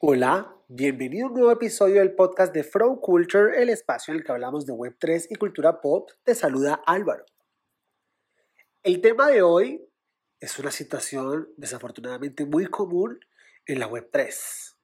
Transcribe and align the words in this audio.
Hola, 0.00 0.56
bienvenido 0.68 1.26
a 1.26 1.28
un 1.28 1.34
nuevo 1.34 1.50
episodio 1.50 1.96
del 1.96 2.14
podcast 2.14 2.54
de 2.54 2.62
Frow 2.62 3.00
Culture, 3.00 3.60
el 3.60 3.68
espacio 3.68 4.12
en 4.12 4.18
el 4.20 4.24
que 4.24 4.30
hablamos 4.30 4.64
de 4.64 4.72
Web3 4.72 5.26
y 5.28 5.34
cultura 5.34 5.80
pop. 5.80 6.08
Te 6.22 6.36
saluda 6.36 6.80
Álvaro. 6.86 7.24
El 8.84 9.00
tema 9.00 9.26
de 9.26 9.42
hoy 9.42 9.84
es 10.38 10.56
una 10.60 10.70
situación 10.70 11.48
desafortunadamente 11.56 12.46
muy 12.46 12.66
común 12.66 13.18
en 13.66 13.80
la 13.80 13.90
Web3, 13.90 14.76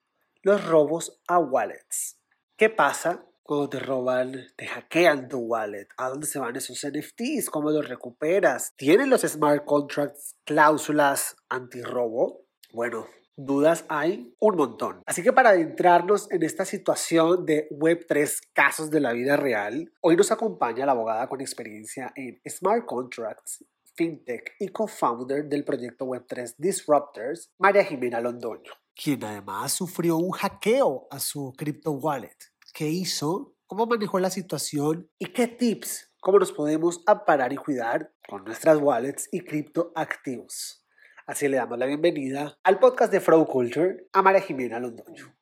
los 0.42 0.66
robos 0.66 1.22
a 1.28 1.38
wallets. 1.38 2.18
¿Qué 2.56 2.68
pasa 2.68 3.24
cuando 3.44 3.68
te 3.68 3.78
roban, 3.78 4.48
te 4.56 4.66
hackean 4.66 5.28
tu 5.28 5.38
wallet? 5.38 5.86
¿A 5.96 6.08
dónde 6.08 6.26
se 6.26 6.40
van 6.40 6.56
esos 6.56 6.84
NFTs? 6.84 7.50
¿Cómo 7.50 7.70
los 7.70 7.88
recuperas? 7.88 8.74
¿Tienen 8.74 9.10
los 9.10 9.20
smart 9.20 9.64
contracts 9.64 10.34
cláusulas 10.44 11.36
antirrobo? 11.48 12.48
Bueno, 12.72 13.06
Dudas 13.36 13.84
hay 13.88 14.32
un 14.38 14.56
montón. 14.56 15.02
Así 15.06 15.22
que 15.22 15.32
para 15.32 15.50
adentrarnos 15.50 16.30
en 16.30 16.44
esta 16.44 16.64
situación 16.64 17.44
de 17.44 17.68
Web3 17.70 18.40
casos 18.52 18.90
de 18.90 19.00
la 19.00 19.12
vida 19.12 19.36
real, 19.36 19.92
hoy 20.00 20.14
nos 20.16 20.30
acompaña 20.30 20.86
la 20.86 20.92
abogada 20.92 21.28
con 21.28 21.40
experiencia 21.40 22.12
en 22.14 22.40
Smart 22.48 22.84
Contracts, 22.86 23.64
FinTech 23.96 24.54
y 24.60 24.68
co-founder 24.68 25.48
del 25.48 25.64
proyecto 25.64 26.06
Web3 26.06 26.54
Disruptors, 26.58 27.50
María 27.58 27.84
Jimena 27.84 28.20
Londoño, 28.20 28.72
quien 28.94 29.24
además 29.24 29.72
sufrió 29.72 30.16
un 30.16 30.30
hackeo 30.30 31.08
a 31.10 31.18
su 31.18 31.52
crypto 31.56 31.90
wallet. 31.90 32.36
¿Qué 32.72 32.88
hizo? 32.88 33.56
¿Cómo 33.66 33.86
manejó 33.86 34.20
la 34.20 34.30
situación? 34.30 35.10
¿Y 35.18 35.26
qué 35.26 35.48
tips? 35.48 36.12
¿Cómo 36.20 36.38
nos 36.38 36.52
podemos 36.52 37.02
amparar 37.06 37.52
y 37.52 37.56
cuidar 37.56 38.12
con 38.28 38.44
nuestras 38.44 38.78
wallets 38.78 39.28
y 39.32 39.40
criptoactivos? 39.40 40.83
Así 41.26 41.48
le 41.48 41.56
damos 41.56 41.78
la 41.78 41.86
bienvenida 41.86 42.54
al 42.64 42.78
podcast 42.78 43.10
de 43.10 43.18
Flow 43.18 43.46
Culture 43.46 44.08
a 44.12 44.20
María 44.20 44.42
Jimena 44.42 44.78
Londoño. 44.78 45.34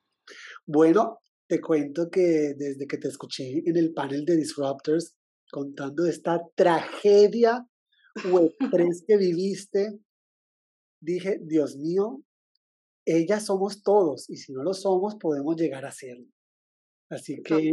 Bueno, 0.64 1.18
te 1.48 1.60
cuento 1.60 2.08
que 2.08 2.54
desde 2.56 2.86
que 2.86 2.98
te 2.98 3.08
escuché 3.08 3.62
en 3.66 3.76
el 3.76 3.92
panel 3.92 4.24
de 4.24 4.36
Disruptors 4.36 5.16
contando 5.50 6.06
esta 6.06 6.40
tragedia 6.54 7.66
Web3 8.14 9.04
que 9.08 9.16
viviste, 9.16 9.98
dije, 11.00 11.40
Dios 11.42 11.76
mío, 11.76 12.22
ellas 13.04 13.44
somos 13.44 13.82
todos 13.82 14.30
y 14.30 14.36
si 14.36 14.52
no 14.52 14.62
lo 14.62 14.74
somos 14.74 15.16
podemos 15.16 15.56
llegar 15.56 15.84
a 15.84 15.90
serlo. 15.90 16.30
Así 17.10 17.42
que 17.42 17.72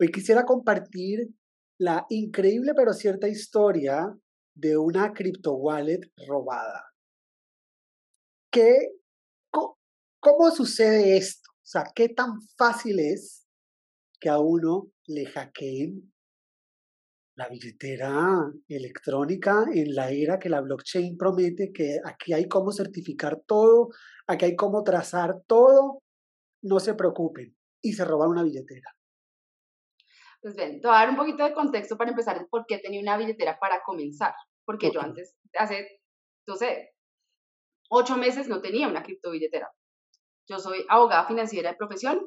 hoy 0.00 0.10
quisiera 0.10 0.46
compartir 0.46 1.28
la 1.78 2.06
increíble 2.08 2.72
pero 2.74 2.94
cierta 2.94 3.28
historia 3.28 4.18
de 4.56 4.78
una 4.78 5.12
crypto 5.12 5.56
wallet 5.56 6.00
robada. 6.26 6.93
¿Qué, 8.54 8.76
cómo, 9.50 10.50
sucede 10.52 11.16
esto? 11.16 11.50
O 11.50 11.66
sea, 11.66 11.86
¿qué 11.92 12.08
tan 12.08 12.40
fácil 12.56 13.00
es 13.00 13.48
que 14.20 14.28
a 14.28 14.38
uno 14.38 14.92
le 15.08 15.26
hackeen 15.26 16.12
la 17.36 17.48
billetera 17.48 18.48
electrónica 18.68 19.64
en 19.74 19.92
la 19.92 20.12
era 20.12 20.38
que 20.38 20.48
la 20.48 20.60
blockchain 20.60 21.16
promete 21.16 21.72
que 21.72 21.98
aquí 22.04 22.32
hay 22.32 22.46
cómo 22.46 22.70
certificar 22.70 23.42
todo, 23.44 23.88
aquí 24.28 24.44
hay 24.44 24.54
cómo 24.54 24.84
trazar 24.84 25.42
todo, 25.48 26.00
no 26.62 26.78
se 26.78 26.94
preocupen 26.94 27.56
y 27.82 27.94
se 27.94 28.04
roban 28.04 28.28
una 28.28 28.44
billetera. 28.44 28.94
Pues 30.40 30.54
bien, 30.54 30.80
te 30.80 30.86
voy 30.86 30.94
a 30.96 31.00
dar 31.00 31.10
un 31.10 31.16
poquito 31.16 31.42
de 31.42 31.54
contexto 31.54 31.96
para 31.96 32.10
empezar 32.10 32.46
por 32.48 32.66
qué 32.66 32.78
tenía 32.78 33.00
una 33.00 33.16
billetera 33.16 33.58
para 33.58 33.82
comenzar, 33.82 34.32
porque 34.64 34.92
yo 34.92 35.00
antes, 35.00 35.34
hace, 35.58 36.00
no 36.46 36.54
sé, 36.54 36.93
ocho 37.94 38.16
meses 38.16 38.48
no 38.48 38.60
tenía 38.60 38.88
una 38.88 39.02
criptobilletera. 39.02 39.70
Yo 40.48 40.58
soy 40.58 40.84
abogada 40.88 41.26
financiera 41.26 41.70
de 41.70 41.76
profesión, 41.76 42.20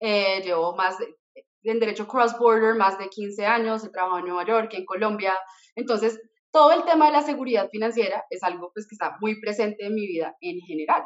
eh, 0.00 0.42
llevo 0.42 0.76
más 0.76 0.98
de, 0.98 1.16
en 1.64 1.80
derecho 1.80 2.06
cross-border 2.06 2.76
más 2.76 2.98
de 2.98 3.08
15 3.08 3.46
años, 3.46 3.84
he 3.84 3.90
trabajado 3.90 4.20
en 4.20 4.26
Nueva 4.26 4.46
York, 4.46 4.72
en 4.74 4.84
Colombia, 4.84 5.34
entonces 5.74 6.20
todo 6.52 6.72
el 6.72 6.84
tema 6.84 7.06
de 7.06 7.12
la 7.12 7.22
seguridad 7.22 7.68
financiera 7.70 8.24
es 8.30 8.42
algo 8.42 8.70
pues, 8.72 8.86
que 8.86 8.94
está 8.94 9.16
muy 9.20 9.40
presente 9.40 9.86
en 9.86 9.94
mi 9.94 10.06
vida 10.06 10.36
en 10.40 10.60
general. 10.60 11.02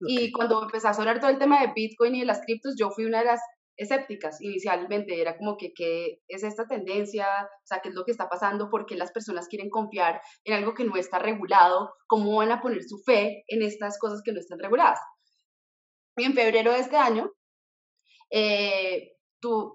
Y 0.00 0.32
cuando 0.32 0.62
empecé 0.62 0.88
a 0.88 0.94
sonar 0.94 1.20
todo 1.20 1.30
el 1.30 1.38
tema 1.38 1.60
de 1.60 1.72
Bitcoin 1.74 2.14
y 2.14 2.20
de 2.20 2.26
las 2.26 2.40
criptos, 2.40 2.74
yo 2.76 2.90
fui 2.90 3.04
una 3.04 3.18
de 3.18 3.26
las 3.26 3.40
escépticas 3.80 4.40
inicialmente, 4.42 5.20
era 5.20 5.38
como 5.38 5.56
que 5.56 5.72
qué 5.74 6.20
es 6.28 6.42
esta 6.42 6.66
tendencia, 6.66 7.26
o 7.26 7.66
sea, 7.66 7.80
qué 7.80 7.88
es 7.88 7.94
lo 7.94 8.04
que 8.04 8.10
está 8.10 8.28
pasando, 8.28 8.68
por 8.68 8.84
qué 8.84 8.94
las 8.94 9.10
personas 9.10 9.48
quieren 9.48 9.70
confiar 9.70 10.20
en 10.44 10.54
algo 10.54 10.74
que 10.74 10.84
no 10.84 10.96
está 10.96 11.18
regulado, 11.18 11.94
cómo 12.06 12.36
van 12.36 12.52
a 12.52 12.60
poner 12.60 12.82
su 12.82 12.98
fe 12.98 13.42
en 13.48 13.62
estas 13.62 13.98
cosas 13.98 14.20
que 14.22 14.32
no 14.32 14.38
están 14.38 14.58
reguladas. 14.58 15.00
Y 16.16 16.24
en 16.24 16.34
febrero 16.34 16.72
de 16.72 16.80
este 16.80 16.96
año, 16.96 17.32
eh, 18.30 19.12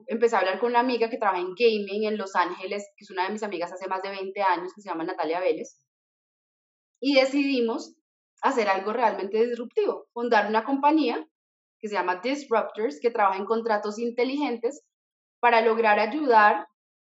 empecé 0.07 0.35
a 0.35 0.39
hablar 0.39 0.59
con 0.59 0.69
una 0.69 0.81
amiga 0.81 1.09
que 1.09 1.17
trabaja 1.17 1.41
en 1.41 1.55
gaming 1.55 2.05
en 2.05 2.17
Los 2.17 2.35
Ángeles, 2.35 2.87
que 2.95 3.05
es 3.05 3.09
una 3.09 3.25
de 3.25 3.31
mis 3.31 3.41
amigas 3.41 3.73
hace 3.73 3.87
más 3.87 4.03
de 4.03 4.09
20 4.09 4.39
años, 4.43 4.71
que 4.75 4.81
se 4.81 4.89
llama 4.89 5.03
Natalia 5.03 5.39
Vélez, 5.39 5.83
y 7.01 7.15
decidimos 7.15 7.95
hacer 8.43 8.69
algo 8.69 8.93
realmente 8.93 9.43
disruptivo, 9.47 10.05
fundar 10.13 10.47
una 10.47 10.63
compañía 10.63 11.27
que 11.79 11.87
se 11.87 11.95
llama 11.95 12.21
Disruptors, 12.23 12.99
que 13.01 13.11
trabaja 13.11 13.39
en 13.39 13.45
contratos 13.45 13.99
inteligentes 13.99 14.81
para 15.39 15.61
lograr 15.61 15.99
ayudar 15.99 16.67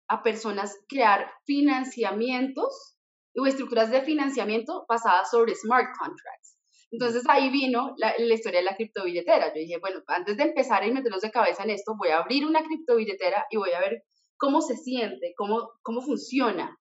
a 0.08 0.24
personas 0.24 0.72
a 0.74 0.86
crear 0.88 1.32
financiamientos 1.46 2.98
o 3.38 3.46
estructuras 3.46 3.92
de 3.92 4.02
financiamiento 4.02 4.86
basadas 4.88 5.30
sobre 5.30 5.56
smart 5.56 5.88
contracts. 5.98 6.58
Entonces 6.92 7.24
ahí 7.28 7.50
vino 7.50 7.94
la, 7.98 8.18
historia 8.18 8.60
de 8.60 8.66
la 8.66 8.76
criptobilletera. 8.76 9.48
Yo 9.48 9.60
dije, 9.60 9.78
bueno, 9.80 10.02
antes 10.08 10.38
de 10.38 10.44
empezar 10.44 10.86
y 10.86 10.92
meternos 10.92 11.22
de 11.22 11.32
cabeza 11.32 11.64
en 11.64 11.72
esto, 11.72 11.96
voy 11.98 12.10
a 12.10 12.20
abrir 12.20 12.46
una 12.46 12.64
criptobilletera 12.64 13.46
y 13.50 13.58
voy 13.58 13.72
a 13.72 13.80
ver 13.80 14.04
cómo 14.38 14.62
se 14.62 14.78
siente, 14.78 15.34
cómo, 15.36 15.72
cómo 15.82 16.02
funciona, 16.02 16.78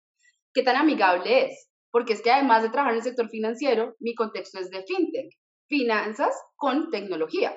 qué 0.53 0.63
tan 0.63 0.77
amigable 0.77 1.47
es. 1.47 1.69
Porque 1.91 2.13
es 2.13 2.23
que 2.23 2.31
además 2.31 2.63
de 2.63 2.71
trabajar 2.71 2.93
en 2.93 2.99
el 2.99 3.05
sector 3.05 3.29
financiero, 3.29 3.95
mi 4.01 4.15
contexto 4.15 4.59
es 4.59 4.71
de 4.71 4.85
fintech, 4.85 5.33
finanzas 5.69 6.35
con 6.57 6.91
tecnología. 6.91 7.57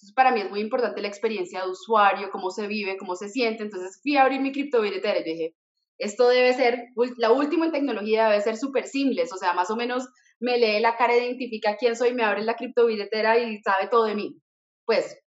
Entonces, 0.00 0.14
para 0.14 0.32
mí 0.32 0.40
es 0.40 0.48
muy 0.50 0.60
importante 0.60 1.02
la 1.02 1.08
experiencia 1.08 1.62
de 1.62 1.68
usuario, 1.68 2.30
cómo 2.30 2.50
se 2.50 2.66
vive, 2.66 2.96
cómo 2.96 3.16
se 3.16 3.28
siente. 3.28 3.64
Entonces, 3.64 4.00
fui 4.02 4.16
a 4.16 4.22
abrir 4.22 4.40
mi 4.40 4.50
criptobilletera 4.50 5.20
y 5.20 5.24
dije, 5.24 5.54
esto 5.98 6.26
debe 6.28 6.54
ser, 6.54 6.86
la 7.18 7.30
última 7.30 7.66
en 7.66 7.72
tecnología 7.72 8.30
debe 8.30 8.40
ser 8.40 8.56
súper 8.56 8.86
simple, 8.86 9.24
o 9.24 9.36
sea, 9.36 9.52
más 9.52 9.70
o 9.70 9.76
menos 9.76 10.08
me 10.40 10.56
lee 10.56 10.80
la 10.80 10.96
cara, 10.96 11.14
identifica 11.14 11.76
quién 11.76 11.96
soy, 11.96 12.14
me 12.14 12.24
abre 12.24 12.42
la 12.42 12.56
criptobilletera 12.56 13.38
y 13.38 13.60
sabe 13.60 13.88
todo 13.90 14.04
de 14.04 14.14
mí. 14.14 14.40
Pues, 14.86 15.18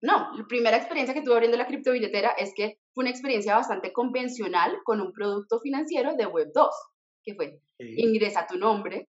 no, 0.00 0.36
la 0.36 0.46
primera 0.48 0.76
experiencia 0.76 1.14
que 1.14 1.22
tuve 1.22 1.34
abriendo 1.34 1.56
la 1.56 1.68
criptobilletera 1.68 2.30
es 2.30 2.52
que 2.56 2.80
fue 2.92 3.02
una 3.02 3.10
experiencia 3.10 3.54
bastante 3.54 3.92
convencional 3.92 4.78
con 4.82 5.00
un 5.00 5.12
producto 5.12 5.60
financiero 5.60 6.16
de 6.16 6.26
Web2, 6.26 6.70
que 7.22 7.36
fue, 7.36 7.60
ingresa 7.78 8.48
tu 8.48 8.58
nombre, 8.58 9.08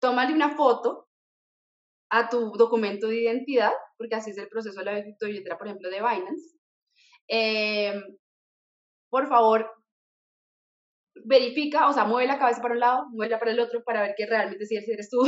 tómale 0.00 0.34
una 0.34 0.56
foto 0.56 1.06
a 2.10 2.28
tu 2.28 2.52
documento 2.52 3.08
de 3.08 3.22
identidad, 3.22 3.72
porque 3.96 4.14
así 4.14 4.30
es 4.30 4.38
el 4.38 4.48
proceso 4.48 4.78
de 4.80 4.84
la 4.84 5.04
billetera, 5.20 5.58
por 5.58 5.66
ejemplo, 5.66 5.90
de 5.90 5.96
Binance. 5.96 6.56
Em, 7.28 8.02
por 9.10 9.26
favor, 9.28 9.70
verifica, 11.24 11.88
o 11.88 11.92
sea, 11.92 12.04
mueve 12.04 12.26
la 12.26 12.38
cabeza 12.38 12.60
para 12.60 12.74
un 12.74 12.80
lado, 12.80 13.06
mueve 13.10 13.38
para 13.38 13.52
el 13.52 13.60
otro 13.60 13.82
para 13.84 14.02
ver 14.02 14.14
que 14.16 14.26
realmente 14.26 14.66
si 14.66 14.76
eres 14.76 15.08
tú. 15.10 15.22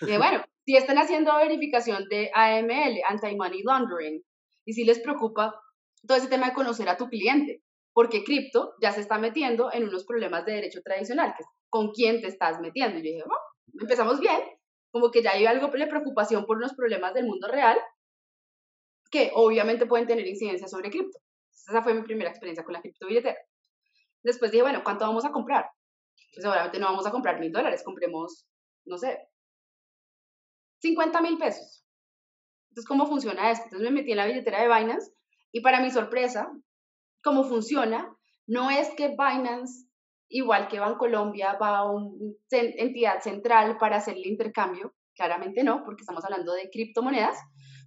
y 0.00 0.06
bueno, 0.18 0.42
si 0.64 0.76
están 0.76 0.98
haciendo 0.98 1.36
verificación 1.36 2.04
de 2.08 2.30
AML, 2.34 3.00
Anti-Money 3.08 3.62
Laundering, 3.62 4.22
y 4.66 4.72
si 4.72 4.84
les 4.84 5.00
preocupa 5.00 5.54
todo 6.06 6.18
ese 6.18 6.28
tema 6.28 6.48
de 6.48 6.54
conocer 6.54 6.88
a 6.88 6.96
tu 6.96 7.08
cliente, 7.08 7.62
porque 7.92 8.22
cripto 8.22 8.74
ya 8.80 8.92
se 8.92 9.00
está 9.00 9.18
metiendo 9.18 9.72
en 9.72 9.84
unos 9.84 10.04
problemas 10.04 10.44
de 10.44 10.52
derecho 10.52 10.80
tradicional, 10.82 11.34
que 11.36 11.42
es 11.42 11.48
con 11.68 11.90
quién 11.90 12.20
te 12.20 12.28
estás 12.28 12.60
metiendo. 12.60 12.98
Y 12.98 13.02
yo 13.02 13.10
dije, 13.12 13.24
bueno, 13.26 13.42
empezamos 13.80 14.20
bien, 14.20 14.40
como 14.90 15.10
que 15.10 15.22
ya 15.22 15.32
hay 15.32 15.46
algo 15.46 15.68
de 15.68 15.86
preocupación 15.86 16.46
por 16.46 16.56
unos 16.56 16.74
problemas 16.74 17.14
del 17.14 17.26
mundo 17.26 17.48
real 17.48 17.78
que 19.10 19.30
obviamente 19.34 19.86
pueden 19.86 20.06
tener 20.06 20.26
incidencia 20.26 20.68
sobre 20.68 20.90
cripto. 20.90 21.18
Esa 21.50 21.82
fue 21.82 21.94
mi 21.94 22.02
primera 22.02 22.30
experiencia 22.30 22.64
con 22.64 22.72
la 22.72 22.80
criptobilletera. 22.80 23.38
Después 24.22 24.50
dije, 24.50 24.62
bueno, 24.62 24.82
¿cuánto 24.84 25.06
vamos 25.06 25.24
a 25.24 25.32
comprar? 25.32 25.70
Pues 26.34 26.44
obviamente 26.44 26.78
no 26.78 26.86
vamos 26.86 27.06
a 27.06 27.10
comprar 27.10 27.40
mil 27.40 27.52
dólares, 27.52 27.82
compremos, 27.84 28.46
no 28.84 28.98
sé, 28.98 29.28
50 30.80 31.20
mil 31.22 31.38
pesos. 31.38 31.84
Entonces, 32.70 32.88
¿cómo 32.88 33.06
funciona 33.06 33.50
esto? 33.50 33.64
Entonces 33.64 33.90
me 33.90 34.00
metí 34.00 34.12
en 34.12 34.18
la 34.18 34.26
billetera 34.26 34.60
de 34.60 34.68
Binance 34.68 35.12
y 35.52 35.60
para 35.60 35.80
mi 35.80 35.90
sorpresa, 35.90 36.52
cómo 37.22 37.44
funciona, 37.44 38.14
no 38.46 38.70
es 38.70 38.90
que 38.90 39.08
Binance 39.08 39.87
igual 40.28 40.68
que 40.68 40.80
Bancolombia 40.80 41.54
va 41.54 41.78
a 41.78 41.90
una 41.90 42.34
entidad 42.50 43.20
central 43.20 43.76
para 43.78 43.96
hacer 43.96 44.16
el 44.16 44.26
intercambio, 44.26 44.94
claramente 45.14 45.62
no, 45.62 45.82
porque 45.84 46.02
estamos 46.02 46.24
hablando 46.24 46.52
de 46.52 46.70
criptomonedas, 46.70 47.38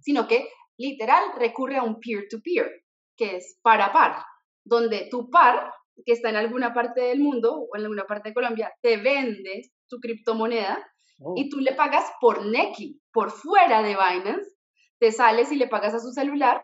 sino 0.02 0.26
que 0.26 0.48
literal 0.76 1.22
recurre 1.38 1.76
a 1.76 1.82
un 1.82 1.98
peer-to-peer, 2.00 2.84
que 3.16 3.36
es 3.36 3.58
par 3.62 3.80
a 3.80 3.92
par, 3.92 4.24
donde 4.64 5.08
tu 5.10 5.30
par, 5.30 5.72
que 6.04 6.12
está 6.12 6.30
en 6.30 6.36
alguna 6.36 6.74
parte 6.74 7.02
del 7.02 7.20
mundo 7.20 7.54
o 7.54 7.76
en 7.76 7.82
alguna 7.82 8.04
parte 8.04 8.30
de 8.30 8.34
Colombia, 8.34 8.72
te 8.80 8.96
vende 8.96 9.70
tu 9.88 9.98
criptomoneda 9.98 10.84
oh. 11.20 11.34
y 11.36 11.48
tú 11.48 11.58
le 11.58 11.74
pagas 11.74 12.10
por 12.20 12.46
Neki, 12.46 13.00
por 13.12 13.30
fuera 13.30 13.82
de 13.82 13.90
Binance, 13.90 14.50
te 14.98 15.12
sales 15.12 15.52
y 15.52 15.56
le 15.56 15.68
pagas 15.68 15.94
a 15.94 16.00
su 16.00 16.12
celular 16.12 16.62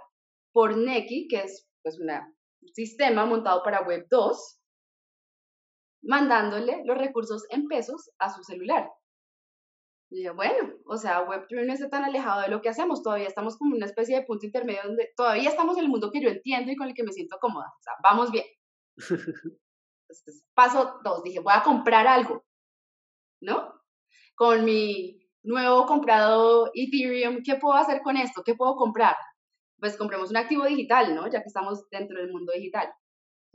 por 0.53 0.77
Neki, 0.77 1.29
que 1.29 1.41
es 1.41 1.69
pues 1.83 1.99
un 1.99 2.11
sistema 2.73 3.27
montado 3.27 3.63
para 3.63 3.83
Web 3.83 4.07
2, 4.11 4.61
mandándole 6.03 6.83
los 6.85 6.97
recursos 6.97 7.45
en 7.51 7.67
pesos 7.67 8.11
a 8.19 8.31
su 8.31 8.43
celular. 8.43 8.89
Y 10.11 10.19
dije, 10.19 10.31
bueno, 10.31 10.75
o 10.87 10.97
sea, 10.97 11.27
Web3 11.27 11.67
no 11.67 11.73
está 11.73 11.91
tan 11.91 12.05
alejado 12.05 12.41
de 12.41 12.49
lo 12.49 12.63
que 12.63 12.71
hacemos, 12.71 13.03
todavía 13.03 13.27
estamos 13.27 13.59
como 13.59 13.77
una 13.77 13.85
especie 13.87 14.17
de 14.17 14.25
punto 14.25 14.47
intermedio 14.47 14.81
donde 14.85 15.13
todavía 15.15 15.51
estamos 15.51 15.77
en 15.77 15.85
el 15.85 15.91
mundo 15.91 16.11
que 16.11 16.23
yo 16.23 16.31
entiendo 16.31 16.73
y 16.73 16.77
con 16.77 16.89
el 16.89 16.95
que 16.95 17.03
me 17.03 17.13
siento 17.13 17.37
cómoda, 17.41 17.67
o 17.67 17.83
sea, 17.83 17.93
vamos 18.03 18.31
bien. 18.31 18.47
Entonces, 20.09 20.45
paso 20.55 21.01
dos, 21.05 21.23
dije, 21.23 21.41
voy 21.41 21.53
a 21.55 21.63
comprar 21.63 22.07
algo, 22.07 22.43
¿no? 23.43 23.75
Con 24.35 24.65
mi 24.65 25.21
nuevo 25.43 25.85
comprado 25.85 26.71
Ethereum, 26.75 27.43
¿qué 27.45 27.57
puedo 27.57 27.75
hacer 27.75 28.01
con 28.03 28.17
esto? 28.17 28.43
¿Qué 28.45 28.55
puedo 28.55 28.77
comprar? 28.77 29.17
Pues 29.79 29.97
compremos 29.99 30.31
un 30.31 30.39
activo 30.39 30.65
digital, 30.65 31.15
¿no? 31.15 31.27
Ya 31.29 31.43
que 31.43 31.49
estamos 31.49 31.89
dentro 31.91 32.19
del 32.19 32.33
mundo 32.33 32.53
digital. 32.55 32.91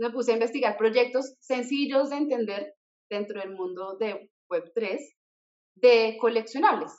Me 0.03 0.11
puse 0.11 0.31
a 0.31 0.33
investigar 0.33 0.75
proyectos 0.75 1.33
sencillos 1.39 2.09
de 2.09 2.17
entender 2.17 2.75
dentro 3.09 3.39
del 3.39 3.51
mundo 3.51 3.95
de 3.97 4.29
Web3 4.49 4.99
de 5.75 6.17
coleccionables. 6.19 6.91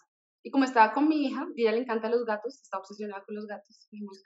Y 0.43 0.51
como 0.51 0.65
estaba 0.65 0.95
con 0.95 1.07
mi 1.07 1.27
hija, 1.27 1.47
y 1.55 1.63
ella 1.63 1.73
le 1.73 1.83
encanta 1.83 2.09
los 2.09 2.25
gatos, 2.25 2.63
está 2.63 2.79
obsesionada 2.79 3.23
con 3.27 3.35
los 3.35 3.47
gatos, 3.47 3.87
dijimos, 3.91 4.23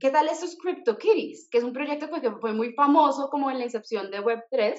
¿qué 0.00 0.10
tal 0.10 0.26
estos 0.28 0.56
CryptoKitties? 0.56 1.50
Que 1.50 1.58
es 1.58 1.64
un 1.64 1.74
proyecto 1.74 2.08
que 2.08 2.30
fue 2.40 2.54
muy 2.54 2.72
famoso 2.72 3.28
como 3.28 3.50
en 3.50 3.58
la 3.58 3.64
incepción 3.64 4.10
de 4.10 4.20
Web3. 4.20 4.78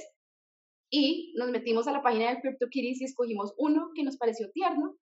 Y 0.90 1.36
nos 1.38 1.52
metimos 1.52 1.88
a 1.88 1.92
la 1.92 2.02
página 2.02 2.32
de 2.32 2.42
CryptoKitties 2.42 3.02
y 3.02 3.06
escogimos 3.06 3.54
uno 3.60 3.92
que 3.94 4.04
nos 4.04 4.18
pareció 4.18 4.50
tierno. 4.52 4.96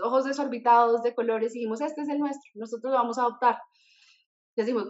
ojos 0.00 0.24
desorbitados 0.26 1.02
de 1.02 1.12
colores 1.12 1.56
y 1.56 1.58
dijimos, 1.58 1.80
este 1.80 2.02
es 2.02 2.08
el 2.08 2.20
nuestro, 2.20 2.52
nosotros 2.54 2.92
lo 2.92 2.98
vamos 2.98 3.18
a 3.18 3.22
adoptar. 3.22 3.58
Decimos, 4.54 4.86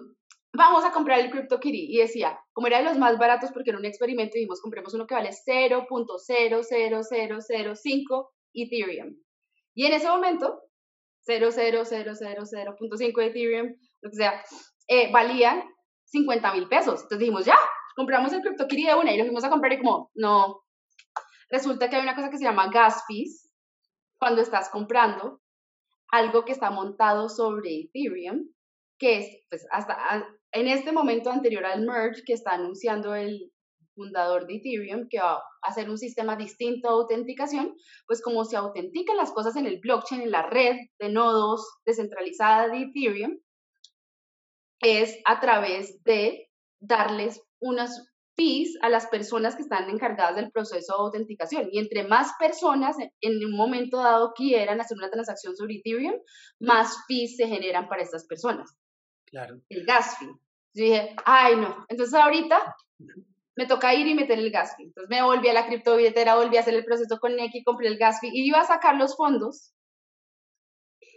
vamos 0.52 0.84
a 0.84 0.92
comprar 0.92 1.20
el 1.20 1.30
CryptoKitty. 1.30 1.94
Y 1.94 1.98
decía, 1.98 2.38
como 2.52 2.66
era 2.66 2.78
de 2.78 2.84
los 2.84 2.98
más 2.98 3.16
baratos 3.18 3.52
porque 3.52 3.70
era 3.70 3.78
un 3.78 3.84
experimento, 3.84 4.34
dijimos, 4.34 4.60
compremos 4.60 4.92
uno 4.94 5.06
que 5.06 5.14
vale 5.14 5.30
0.00005 5.30 8.28
Ethereum. 8.54 9.16
Y 9.74 9.86
en 9.86 9.92
ese 9.92 10.08
momento, 10.08 10.60
0.00005 11.26 13.22
Ethereum, 13.22 13.76
lo 14.00 14.10
que 14.10 14.16
sea, 14.16 14.42
eh, 14.88 15.12
valían 15.12 15.62
50 16.06 16.54
mil 16.54 16.68
pesos. 16.68 17.02
Entonces 17.02 17.18
dijimos, 17.18 17.44
ya, 17.44 17.58
compramos 17.94 18.32
el 18.32 18.40
CryptoKitty 18.42 18.86
de 18.86 18.94
una 18.94 19.12
y 19.12 19.18
lo 19.18 19.24
fuimos 19.24 19.44
a 19.44 19.50
comprar 19.50 19.72
y 19.72 19.78
como, 19.78 20.10
no. 20.14 20.62
Resulta 21.48 21.88
que 21.88 21.96
hay 21.96 22.02
una 22.02 22.14
cosa 22.14 22.30
que 22.30 22.38
se 22.38 22.44
llama 22.44 22.70
gas 22.70 23.04
fees 23.06 23.50
cuando 24.18 24.42
estás 24.42 24.68
comprando 24.70 25.40
algo 26.10 26.44
que 26.44 26.52
está 26.52 26.70
montado 26.70 27.28
sobre 27.28 27.82
Ethereum, 27.82 28.48
que 28.98 29.18
es, 29.18 29.44
pues, 29.50 29.66
hasta 29.70 29.94
en 30.56 30.68
este 30.68 30.90
momento 30.90 31.30
anterior 31.30 31.66
al 31.66 31.82
merge 31.82 32.22
que 32.24 32.32
está 32.32 32.52
anunciando 32.52 33.14
el 33.14 33.52
fundador 33.94 34.46
de 34.46 34.56
Ethereum, 34.56 35.06
que 35.08 35.18
va 35.18 35.34
a 35.34 35.42
hacer 35.62 35.88
un 35.90 35.98
sistema 35.98 36.36
distinto 36.36 36.88
de 36.88 36.94
autenticación, 36.94 37.74
pues 38.06 38.22
como 38.22 38.44
se 38.44 38.56
autentican 38.56 39.16
las 39.16 39.32
cosas 39.32 39.56
en 39.56 39.66
el 39.66 39.80
blockchain, 39.80 40.22
en 40.22 40.30
la 40.30 40.42
red 40.42 40.76
de 40.98 41.08
nodos 41.10 41.78
descentralizada 41.84 42.68
de 42.68 42.82
Ethereum, 42.82 43.38
es 44.80 45.18
a 45.24 45.40
través 45.40 46.02
de 46.04 46.50
darles 46.80 47.42
unas 47.60 48.12
fees 48.36 48.76
a 48.82 48.88
las 48.88 49.06
personas 49.06 49.56
que 49.56 49.62
están 49.62 49.88
encargadas 49.90 50.36
del 50.36 50.50
proceso 50.50 50.94
de 50.94 51.02
autenticación. 51.04 51.68
Y 51.72 51.78
entre 51.78 52.06
más 52.06 52.32
personas 52.38 52.96
en 53.20 53.44
un 53.44 53.56
momento 53.56 53.98
dado 53.98 54.32
quieran 54.34 54.80
hacer 54.80 54.96
una 54.96 55.10
transacción 55.10 55.56
sobre 55.56 55.76
Ethereum, 55.76 56.14
más 56.60 56.96
fees 57.08 57.36
se 57.36 57.46
generan 57.46 57.88
para 57.88 58.02
estas 58.02 58.26
personas. 58.26 58.76
Claro. 59.26 59.60
El 59.68 59.84
gas 59.84 60.18
fee. 60.18 60.30
Yo 60.76 60.84
dije, 60.84 61.16
ay 61.24 61.56
no. 61.56 61.86
Entonces 61.88 62.14
ahorita 62.14 62.76
me 63.56 63.66
toca 63.66 63.94
ir 63.94 64.06
y 64.06 64.14
meter 64.14 64.38
el 64.38 64.50
gas 64.50 64.76
fee. 64.76 64.84
Entonces 64.84 65.08
me 65.08 65.22
volví 65.22 65.48
a 65.48 65.54
la 65.54 65.66
criptobilletera, 65.66 66.36
volví 66.36 66.58
a 66.58 66.60
hacer 66.60 66.74
el 66.74 66.84
proceso 66.84 67.18
con 67.18 67.34
Neki, 67.34 67.64
compré 67.64 67.88
el 67.88 67.96
gas 67.96 68.20
fee 68.20 68.30
y 68.30 68.46
iba 68.46 68.60
a 68.60 68.66
sacar 68.66 68.96
los 68.96 69.16
fondos 69.16 69.72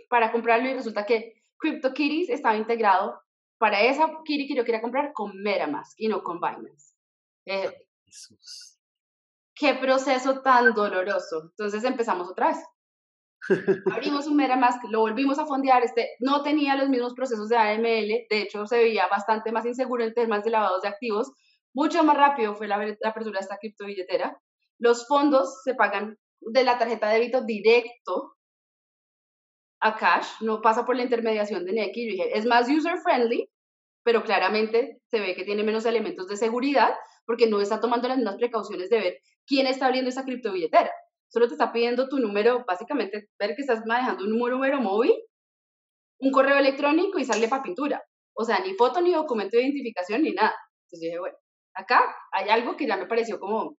para 0.10 0.32
comprarlo 0.32 0.70
y 0.70 0.74
resulta 0.74 1.06
que 1.06 1.44
CryptoKitties 1.58 2.30
estaba 2.30 2.56
integrado 2.56 3.22
para 3.58 3.82
esa 3.82 4.08
Kitty 4.24 4.48
que 4.48 4.56
yo 4.56 4.64
quería 4.64 4.82
comprar 4.82 5.12
con 5.14 5.38
MetaMask 5.38 5.94
y 5.98 6.08
no 6.08 6.24
con 6.24 6.40
Binance. 6.40 6.96
Eh, 7.46 7.70
qué 9.54 9.74
proceso 9.76 10.42
tan 10.42 10.74
doloroso. 10.74 11.50
Entonces 11.52 11.84
empezamos 11.84 12.30
otra 12.30 12.48
vez. 12.48 12.60
Abrimos 13.92 14.28
un 14.28 14.36
MetaMask, 14.36 14.84
lo 14.90 15.00
volvimos 15.00 15.40
a 15.40 15.46
fondear, 15.46 15.84
este 15.84 16.10
no 16.20 16.44
tenía 16.44 16.76
los 16.76 16.90
mismos 16.90 17.14
procesos 17.14 17.50
de 17.50 17.58
AML, 17.58 18.28
de 18.30 18.42
hecho 18.42 18.66
se 18.66 18.78
veía 18.78 19.08
bastante 19.08 19.52
más 19.52 19.66
inseguro 19.66 20.04
en 20.04 20.14
temas 20.14 20.44
de 20.44 20.52
lavados 20.52 20.82
de 20.82 20.90
activos, 20.90 21.32
mucho 21.74 22.04
más 22.04 22.18
rápido 22.18 22.56
fue 22.56 22.68
la, 22.68 22.76
apertura 22.76 23.40
de 23.40 23.44
esta 23.44 23.58
criptobilletera. 23.58 24.38
Los 24.80 25.08
fondos 25.08 25.62
se 25.64 25.76
pagan 25.76 26.18
de 26.42 26.64
la 26.64 26.78
tarjeta 26.78 27.08
de 27.08 27.20
débito 27.20 27.42
directo 27.44 28.36
a 29.82 29.96
cash, 29.96 30.28
no 30.42 30.62
pasa 30.62 30.86
por 30.86 30.96
la 30.96 31.04
intermediación 31.04 31.66
de 31.66 31.74
Neki. 31.74 32.06
Yo 32.06 32.12
dije, 32.12 32.38
es 32.38 32.46
más 32.46 32.68
user 32.70 32.98
friendly, 33.00 33.50
pero 34.04 34.24
claramente 34.24 35.02
se 35.08 35.20
ve 35.20 35.36
que 35.36 35.46
tiene 35.46 35.64
menos 35.64 35.86
elementos 35.86 36.28
de 36.28 36.38
seguridad 36.38 36.96
porque 37.26 37.48
no 37.48 37.62
está 37.62 37.80
tomando 37.80 38.08
las 38.08 38.18
mismas 38.18 38.38
precauciones 38.38 38.90
de 38.90 39.00
ver 39.00 39.18
quién 39.46 39.68
está 39.68 39.86
abriendo 39.86 40.10
esa 40.10 40.26
criptobilletera 40.26 40.92
solo 41.30 41.48
te 41.48 41.54
está 41.54 41.72
pidiendo 41.72 42.10
tu 42.10 42.20
número, 42.20 42.66
básicamente 42.68 43.30
ver 43.40 43.56
que 43.56 43.62
estás 43.62 43.86
manejando 43.86 44.26
un 44.26 44.38
número, 44.38 44.82
móvil, 44.82 45.14
un 46.20 46.32
correo 46.32 46.58
electrónico 46.58 47.20
y 47.20 47.26
sale 47.26 47.48
para 47.48 47.64
pintura. 47.64 48.04
O 48.34 48.44
sea, 48.44 48.60
ni 48.60 48.74
foto, 48.74 49.02
ni 49.02 49.14
documento 49.14 49.58
de 49.58 49.64
identificación, 49.64 50.24
ni 50.24 50.32
nada. 50.32 50.56
Entonces 50.86 51.02
dije, 51.02 51.20
bueno, 51.20 51.38
acá 51.74 52.16
hay 52.32 52.50
algo 52.50 52.76
que 52.76 52.88
ya 52.88 52.98
me 52.98 53.06
pareció 53.06 53.40
como 53.40 53.70
un 53.70 53.78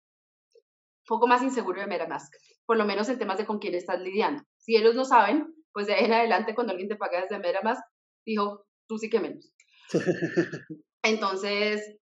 poco 1.07 1.27
más 1.27 1.43
inseguro 1.43 1.81
de 1.81 1.87
MetaMask, 1.87 2.33
por 2.67 2.77
lo 2.77 2.85
menos 2.85 3.09
en 3.09 3.19
temas 3.19 3.39
de 3.39 3.47
con 3.47 3.59
quién 3.59 3.75
estás 3.75 4.01
lidiando. 4.01 4.43
Si 4.59 4.77
ellos 4.77 4.95
no 4.95 5.05
saben, 5.05 5.53
pues 5.73 5.87
de 5.87 5.95
ahí 5.95 6.05
en 6.05 6.13
adelante 6.13 6.55
cuando 6.55 6.73
alguien 6.73 6.89
te 6.89 6.97
paga 6.97 7.23
desde 7.23 7.39
MetaMask, 7.39 7.83
dijo, 8.25 8.65
tú 8.87 8.99
sí 8.99 9.11
que 9.11 9.21
menos. 9.21 9.53
Entonces, 11.03 11.99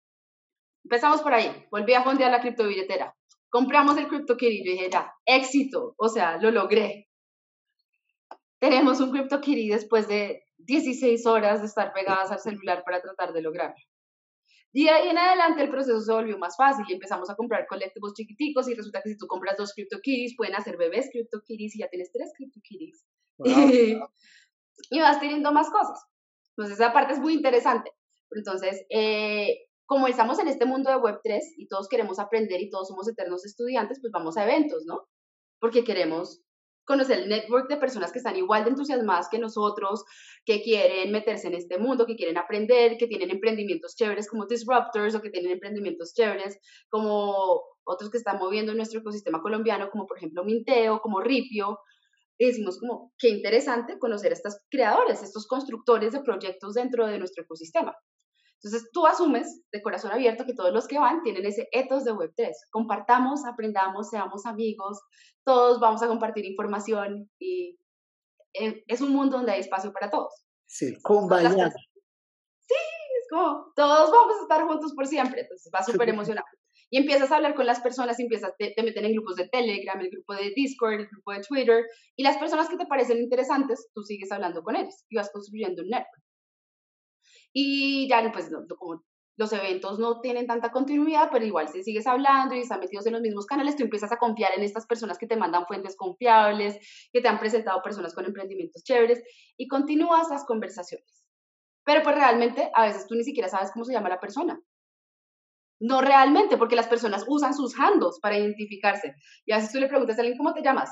empezamos 0.85 1.21
por 1.21 1.33
ahí. 1.33 1.65
Volví 1.69 1.93
a 1.93 2.03
fondear 2.03 2.31
la 2.31 2.41
criptobilletera 2.41 3.13
compramos 3.53 3.95
el 3.99 4.07
CryptoKitty 4.07 4.61
y 4.61 4.65
yo 4.65 4.71
dije, 4.71 4.89
ya, 4.91 5.13
éxito, 5.25 5.93
o 5.99 6.09
sea, 6.09 6.37
lo 6.37 6.49
logré. 6.49 7.07
Tenemos 8.59 8.99
un 8.99 9.11
CryptoKitty 9.11 9.69
después 9.69 10.07
de 10.07 10.43
16 10.57 11.23
horas 11.27 11.61
de 11.61 11.67
estar 11.67 11.93
pegadas 11.93 12.31
al 12.31 12.39
celular 12.39 12.81
para 12.83 12.99
tratar 12.99 13.31
de 13.31 13.43
lograrlo. 13.43 13.75
Y 14.71 14.87
ahí 14.87 15.09
en 15.09 15.19
adelante 15.19 15.61
el 15.61 15.69
proceso 15.69 16.01
se 16.01 16.11
volvió 16.11 16.39
más 16.39 16.57
fácil 16.57 16.83
y 16.89 16.93
empezamos 16.93 17.29
a 17.29 17.35
comprar 17.35 17.67
colectivos 17.67 18.15
chiquiticos 18.15 18.67
y 18.67 18.73
resulta 18.73 19.03
que 19.03 19.09
si 19.09 19.17
tú 19.19 19.27
compras 19.27 19.55
dos 19.55 19.71
CryptoKitties 19.75 20.35
pueden 20.35 20.55
hacer 20.55 20.75
bebés 20.75 21.11
CryptoKitties 21.11 21.75
y 21.75 21.79
ya 21.79 21.89
tienes 21.89 22.11
tres 22.11 22.33
CryptoKitties. 22.35 23.05
y 24.89 24.99
vas 24.99 25.19
teniendo 25.19 25.51
más 25.51 25.69
cosas. 25.69 26.03
Entonces 26.57 26.79
esa 26.79 26.91
parte 26.91 27.13
es 27.13 27.19
muy 27.19 27.35
interesante. 27.35 27.91
Entonces, 28.31 28.83
eh, 28.89 29.67
como 29.85 30.07
estamos 30.07 30.39
en 30.39 30.47
este 30.47 30.65
mundo 30.65 30.89
de 30.89 30.97
Web3 30.97 31.39
y 31.57 31.67
todos 31.67 31.87
queremos 31.87 32.19
aprender 32.19 32.61
y 32.61 32.69
todos 32.69 32.87
somos 32.87 33.07
eternos 33.07 33.45
estudiantes, 33.45 33.99
pues 34.01 34.11
vamos 34.11 34.37
a 34.37 34.43
eventos, 34.43 34.83
¿no? 34.85 35.07
Porque 35.59 35.83
queremos 35.83 36.41
conocer 36.85 37.19
el 37.19 37.29
network 37.29 37.69
de 37.69 37.77
personas 37.77 38.11
que 38.11 38.19
están 38.19 38.35
igual 38.35 38.63
de 38.63 38.71
entusiasmadas 38.71 39.29
que 39.29 39.39
nosotros, 39.39 40.03
que 40.45 40.61
quieren 40.61 41.11
meterse 41.11 41.47
en 41.47 41.55
este 41.55 41.77
mundo, 41.77 42.05
que 42.05 42.15
quieren 42.15 42.37
aprender, 42.37 42.97
que 42.97 43.07
tienen 43.07 43.31
emprendimientos 43.31 43.95
chéveres 43.95 44.29
como 44.29 44.45
Disruptors 44.45 45.15
o 45.15 45.21
que 45.21 45.29
tienen 45.29 45.51
emprendimientos 45.51 46.13
chéveres 46.13 46.59
como 46.89 47.61
otros 47.85 48.09
que 48.09 48.17
están 48.17 48.37
moviendo 48.37 48.73
nuestro 48.73 48.99
ecosistema 48.99 49.41
colombiano, 49.41 49.89
como 49.89 50.05
por 50.05 50.17
ejemplo 50.17 50.43
Minteo, 50.43 50.99
como 51.01 51.21
Ripio. 51.21 51.79
Y 52.37 52.47
decimos 52.47 52.79
como, 52.79 53.13
qué 53.17 53.29
interesante 53.29 53.99
conocer 53.99 54.31
a 54.31 54.33
estos 54.33 54.57
creadores, 54.69 55.21
estos 55.21 55.47
constructores 55.47 56.13
de 56.13 56.21
proyectos 56.21 56.73
dentro 56.73 57.05
de 57.07 57.19
nuestro 57.19 57.43
ecosistema. 57.43 57.95
Entonces, 58.63 58.89
tú 58.93 59.05
asumes 59.05 59.61
de 59.73 59.81
corazón 59.81 60.11
abierto 60.11 60.45
que 60.45 60.53
todos 60.53 60.71
los 60.71 60.87
que 60.87 60.97
van 60.97 61.21
tienen 61.21 61.45
ese 61.45 61.67
ethos 61.73 62.05
de 62.05 62.13
Web3. 62.13 62.49
Compartamos, 62.71 63.45
aprendamos, 63.45 64.09
seamos 64.09 64.45
amigos, 64.45 65.01
todos 65.43 65.81
vamos 65.81 66.01
a 66.01 66.07
compartir 66.07 66.45
información 66.45 67.29
y 67.39 67.77
eh, 68.53 68.83
es 68.87 69.01
un 69.01 69.11
mundo 69.11 69.37
donde 69.37 69.51
hay 69.51 69.59
espacio 69.59 69.91
para 69.91 70.09
todos. 70.09 70.45
Sí, 70.65 70.95
con 71.01 71.27
bañar. 71.27 71.73
Sí, 72.61 72.73
es 72.73 73.27
como, 73.29 73.73
todos 73.75 74.09
vamos 74.09 74.37
a 74.39 74.43
estar 74.43 74.65
juntos 74.65 74.93
por 74.95 75.07
siempre, 75.07 75.41
entonces 75.41 75.69
va 75.73 75.83
súper 75.83 76.07
emocionante. 76.07 76.49
Y 76.89 76.99
empiezas 76.99 77.31
a 77.31 77.37
hablar 77.37 77.55
con 77.55 77.65
las 77.65 77.81
personas, 77.81 78.17
empiezas, 78.19 78.53
te, 78.57 78.71
te 78.71 78.83
meten 78.83 79.03
en 79.03 79.13
grupos 79.13 79.35
de 79.35 79.49
Telegram, 79.49 79.99
el 79.99 80.09
grupo 80.09 80.35
de 80.35 80.53
Discord, 80.55 80.93
el 81.01 81.07
grupo 81.07 81.33
de 81.33 81.41
Twitter, 81.41 81.85
y 82.15 82.23
las 82.23 82.37
personas 82.37 82.69
que 82.69 82.77
te 82.77 82.85
parecen 82.85 83.17
interesantes, 83.17 83.89
tú 83.93 84.03
sigues 84.03 84.31
hablando 84.31 84.63
con 84.63 84.77
ellos 84.77 85.03
y 85.09 85.17
vas 85.17 85.31
construyendo 85.31 85.81
un 85.81 85.89
network. 85.89 86.23
Y 87.53 88.07
ya, 88.09 88.29
pues, 88.31 88.49
como 88.77 89.03
los 89.35 89.51
eventos 89.53 89.99
no 89.99 90.21
tienen 90.21 90.45
tanta 90.45 90.71
continuidad, 90.71 91.29
pero 91.31 91.45
igual 91.45 91.67
si 91.67 91.83
sigues 91.83 92.05
hablando 92.05 92.55
y 92.55 92.59
están 92.59 92.79
metidos 92.79 93.05
en 93.07 93.13
los 93.13 93.21
mismos 93.21 93.45
canales, 93.45 93.75
tú 93.75 93.83
empiezas 93.83 94.11
a 94.11 94.17
confiar 94.17 94.51
en 94.55 94.63
estas 94.63 94.85
personas 94.85 95.17
que 95.17 95.27
te 95.27 95.37
mandan 95.37 95.65
fuentes 95.65 95.95
confiables, 95.95 96.77
que 97.11 97.21
te 97.21 97.27
han 97.27 97.39
presentado 97.39 97.81
personas 97.81 98.13
con 98.13 98.25
emprendimientos 98.25 98.83
chéveres 98.83 99.23
y 99.57 99.67
continúas 99.67 100.29
las 100.29 100.45
conversaciones. 100.45 101.23
Pero 101.83 102.03
pues 102.03 102.15
realmente 102.15 102.71
a 102.73 102.85
veces 102.85 103.07
tú 103.07 103.15
ni 103.15 103.23
siquiera 103.23 103.49
sabes 103.49 103.71
cómo 103.71 103.85
se 103.85 103.93
llama 103.93 104.09
la 104.09 104.19
persona. 104.19 104.59
No 105.79 106.01
realmente, 106.01 106.55
porque 106.57 106.75
las 106.75 106.87
personas 106.87 107.25
usan 107.27 107.53
sus 107.53 107.77
handles 107.77 108.19
para 108.21 108.37
identificarse. 108.37 109.15
Y 109.45 109.51
a 109.51 109.57
veces 109.57 109.71
tú 109.73 109.79
le 109.79 109.87
preguntas 109.87 110.17
a 110.17 110.21
alguien, 110.21 110.37
¿cómo 110.37 110.53
te 110.53 110.61
llamas? 110.61 110.89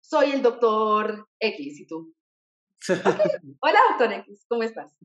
Soy 0.00 0.32
el 0.32 0.42
doctor 0.42 1.28
X 1.38 1.80
y 1.80 1.86
tú. 1.86 2.12
Hola, 3.60 3.78
doctor 3.90 4.12
X, 4.12 4.46
¿cómo 4.48 4.62
estás? 4.62 4.96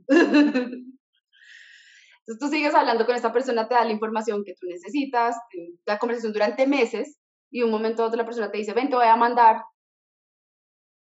Entonces 2.25 2.39
tú 2.39 2.47
sigues 2.47 2.73
hablando 2.73 3.05
con 3.05 3.15
esta 3.15 3.33
persona, 3.33 3.67
te 3.67 3.75
da 3.75 3.83
la 3.83 3.91
información 3.91 4.43
que 4.45 4.53
tú 4.53 4.65
necesitas, 4.67 5.35
la 5.85 5.99
conversación 5.99 6.31
durante 6.31 6.67
meses 6.67 7.19
y 7.51 7.63
un 7.63 7.71
momento 7.71 8.05
otro 8.05 8.17
la 8.17 8.25
persona 8.25 8.49
te 8.49 8.59
dice, 8.59 8.73
ven, 8.73 8.89
te 8.89 8.95
voy 8.95 9.05
a 9.05 9.15
mandar 9.15 9.63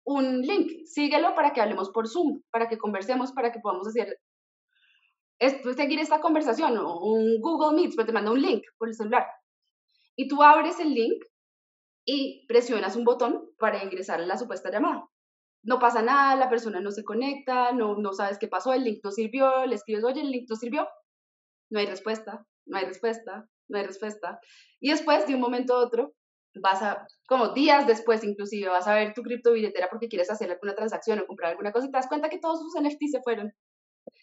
un 0.06 0.42
link, 0.42 0.84
síguelo 0.86 1.34
para 1.34 1.52
que 1.52 1.60
hablemos 1.60 1.90
por 1.90 2.08
Zoom, 2.08 2.42
para 2.50 2.68
que 2.68 2.78
conversemos, 2.78 3.32
para 3.32 3.52
que 3.52 3.60
podamos 3.60 3.86
hacer, 3.88 4.18
seguir 5.76 6.00
esta 6.00 6.20
conversación, 6.20 6.76
o 6.78 6.98
un 6.98 7.40
Google 7.40 7.76
Meet, 7.80 7.94
pero 7.96 8.06
te 8.06 8.12
manda 8.12 8.32
un 8.32 8.42
link 8.42 8.64
por 8.76 8.88
el 8.88 8.94
celular. 8.94 9.26
Y 10.16 10.28
tú 10.28 10.42
abres 10.42 10.78
el 10.80 10.92
link 10.92 11.24
y 12.04 12.44
presionas 12.46 12.96
un 12.96 13.04
botón 13.04 13.50
para 13.58 13.82
ingresar 13.82 14.20
a 14.20 14.26
la 14.26 14.36
supuesta 14.36 14.70
llamada. 14.70 15.08
No 15.64 15.78
pasa 15.78 16.02
nada, 16.02 16.36
la 16.36 16.48
persona 16.48 16.80
no 16.80 16.90
se 16.90 17.04
conecta, 17.04 17.72
no, 17.72 17.96
no 17.96 18.12
sabes 18.12 18.38
qué 18.38 18.48
pasó, 18.48 18.72
el 18.72 18.84
link 18.84 19.00
no 19.02 19.10
sirvió, 19.10 19.66
le 19.66 19.74
escribes, 19.74 20.04
oye, 20.04 20.20
el 20.20 20.30
link 20.30 20.46
no 20.48 20.56
sirvió, 20.56 20.88
no 21.70 21.78
hay 21.80 21.86
respuesta, 21.86 22.46
no 22.66 22.78
hay 22.78 22.84
respuesta, 22.84 23.48
no 23.68 23.78
hay 23.78 23.84
respuesta. 23.84 24.38
Y 24.80 24.90
después, 24.90 25.26
de 25.26 25.34
un 25.34 25.40
momento 25.40 25.74
a 25.74 25.78
otro, 25.78 26.14
vas 26.54 26.82
a, 26.82 27.06
como 27.26 27.48
días 27.48 27.86
después 27.86 28.22
inclusive, 28.24 28.68
vas 28.68 28.86
a 28.86 28.94
ver 28.94 29.14
tu 29.14 29.22
criptobilletera 29.22 29.88
porque 29.88 30.08
quieres 30.08 30.30
hacer 30.30 30.50
alguna 30.50 30.74
transacción 30.74 31.18
o 31.20 31.26
comprar 31.26 31.50
alguna 31.50 31.72
cosa 31.72 31.86
y 31.86 31.90
te 31.90 31.96
das 31.96 32.08
cuenta 32.08 32.28
que 32.28 32.38
todos 32.38 32.60
sus 32.60 32.80
NFT 32.80 33.08
se 33.10 33.22
fueron. 33.22 33.52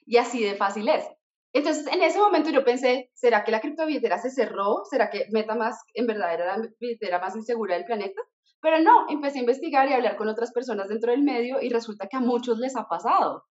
Y 0.05 0.17
así 0.17 0.43
de 0.43 0.55
fácil 0.55 0.87
es. 0.89 1.05
Entonces, 1.53 1.85
en 1.87 2.01
ese 2.01 2.19
momento 2.19 2.49
yo 2.49 2.63
pensé, 2.63 3.09
¿será 3.13 3.43
que 3.43 3.51
la 3.51 3.59
criptobilletera 3.59 4.17
se 4.19 4.31
cerró? 4.31 4.83
¿Será 4.89 5.09
que 5.09 5.27
MetaMask 5.31 5.81
en 5.95 6.07
verdad 6.07 6.33
era 6.33 6.57
la 6.57 6.69
billetera 6.79 7.19
más 7.19 7.35
insegura 7.35 7.75
del 7.75 7.85
planeta? 7.85 8.21
Pero 8.61 8.79
no, 8.79 9.07
empecé 9.09 9.39
a 9.39 9.41
investigar 9.41 9.89
y 9.89 9.93
a 9.93 9.95
hablar 9.95 10.17
con 10.17 10.27
otras 10.27 10.51
personas 10.51 10.87
dentro 10.87 11.11
del 11.11 11.23
medio 11.23 11.61
y 11.61 11.69
resulta 11.69 12.07
que 12.07 12.17
a 12.17 12.21
muchos 12.21 12.59
les 12.59 12.75
ha 12.75 12.87
pasado. 12.87 13.45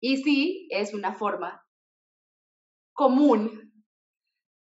Y 0.00 0.16
sí, 0.18 0.68
es 0.70 0.94
una 0.94 1.14
forma 1.14 1.62
común 2.94 3.72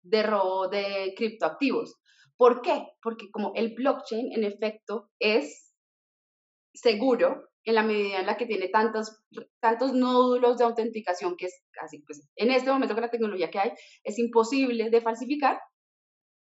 de 0.03 0.23
robo 0.23 0.67
de 0.67 1.13
criptoactivos. 1.15 1.95
¿Por 2.37 2.61
qué? 2.61 2.87
Porque 3.01 3.29
como 3.29 3.51
el 3.55 3.75
blockchain 3.75 4.33
en 4.33 4.43
efecto 4.43 5.11
es 5.19 5.75
seguro 6.73 7.49
en 7.63 7.75
la 7.75 7.83
medida 7.83 8.19
en 8.19 8.25
la 8.25 8.37
que 8.37 8.47
tiene 8.47 8.69
tantos, 8.69 9.23
tantos 9.59 9.93
nódulos 9.93 10.57
de 10.57 10.63
autenticación 10.63 11.35
que 11.37 11.45
es 11.45 11.63
casi, 11.71 11.99
pues 11.99 12.27
en 12.35 12.49
este 12.49 12.71
momento 12.71 12.95
con 12.95 13.03
la 13.03 13.11
tecnología 13.11 13.51
que 13.51 13.59
hay, 13.59 13.71
es 14.03 14.17
imposible 14.17 14.89
de 14.89 15.01
falsificar 15.01 15.59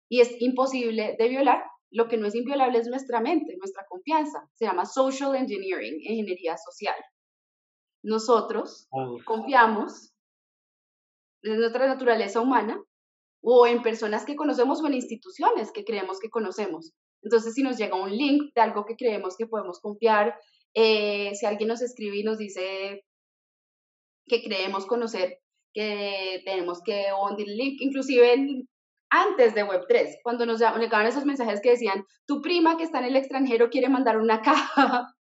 y 0.10 0.22
es 0.22 0.42
imposible 0.42 1.16
de 1.20 1.28
violar. 1.28 1.64
Lo 1.92 2.08
que 2.08 2.18
no 2.18 2.28
es 2.28 2.36
inviolable 2.36 2.80
es 2.80 2.88
nuestra 2.88 3.20
mente, 3.20 3.56
nuestra 3.58 3.86
confianza. 3.88 4.50
Se 4.56 4.66
llama 4.66 4.86
social 4.86 5.36
engineering, 5.36 5.96
ingeniería 6.02 6.58
social. 6.58 6.96
Nosotros 8.04 8.88
confiamos 9.26 10.14
de 11.44 11.58
nuestra 11.58 11.88
naturaleza 11.88 12.40
humana, 12.40 12.82
o 13.42 13.66
en 13.68 13.82
personas 13.82 14.26
que 14.26 14.36
conocemos 14.36 14.82
o 14.82 14.88
en 14.88 14.94
instituciones 14.94 15.72
que 15.72 15.84
creemos 15.84 16.20
que 16.20 16.30
conocemos. 16.30 16.94
Entonces, 17.24 17.54
si 17.54 17.64
nos 17.64 17.78
llega 17.78 18.02
un 18.02 18.16
link 18.16 18.54
de 18.54 18.62
algo 18.62 18.86
que 18.86 18.96
creemos 18.96 19.36
que 19.36 19.48
podemos 19.48 19.80
confiar, 19.80 20.36
eh, 20.74 21.34
si 21.36 21.46
alguien 21.46 21.70
nos 21.70 21.82
escribe 21.82 22.18
y 22.18 22.24
nos 22.24 22.38
dice 22.38 23.04
que 24.26 24.44
creemos 24.44 24.86
conocer, 24.86 25.40
que 25.74 26.42
tenemos 26.46 26.82
que 26.84 27.06
hundir 27.14 27.50
el 27.50 27.58
link, 27.58 27.82
inclusive 27.82 28.66
antes 29.12 29.54
de 29.54 29.66
Web3, 29.66 30.20
cuando 30.24 30.46
nos 30.46 30.60
llegaban 30.60 31.06
esos 31.06 31.26
mensajes 31.26 31.62
que 31.62 31.72
decían, 31.72 32.06
tu 32.26 32.42
prima 32.42 32.78
que 32.78 32.84
está 32.84 33.00
en 33.00 33.06
el 33.06 33.18
extranjero 33.18 33.70
quiere 33.70 33.90
mandar 33.90 34.18
una 34.18 34.42
caja. 34.42 35.14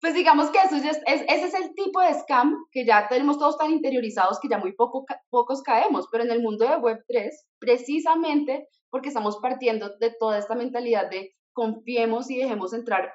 pues 0.00 0.14
digamos 0.14 0.50
que 0.50 0.58
eso 0.58 0.76
es, 0.76 1.00
ese 1.06 1.44
es 1.44 1.54
el 1.54 1.74
tipo 1.74 2.00
de 2.00 2.14
scam 2.14 2.56
que 2.70 2.86
ya 2.86 3.08
tenemos 3.08 3.38
todos 3.38 3.58
tan 3.58 3.70
interiorizados 3.72 4.38
que 4.40 4.48
ya 4.48 4.58
muy 4.58 4.72
poco, 4.72 5.04
pocos 5.28 5.62
caemos, 5.62 6.06
pero 6.10 6.24
en 6.24 6.30
el 6.30 6.40
mundo 6.40 6.64
de 6.64 6.76
Web3, 6.76 7.30
precisamente 7.58 8.68
porque 8.88 9.08
estamos 9.08 9.38
partiendo 9.38 9.90
de 9.98 10.14
toda 10.18 10.38
esta 10.38 10.54
mentalidad 10.54 11.10
de 11.10 11.34
confiemos 11.52 12.30
y 12.30 12.38
dejemos 12.38 12.72
entrar 12.72 13.12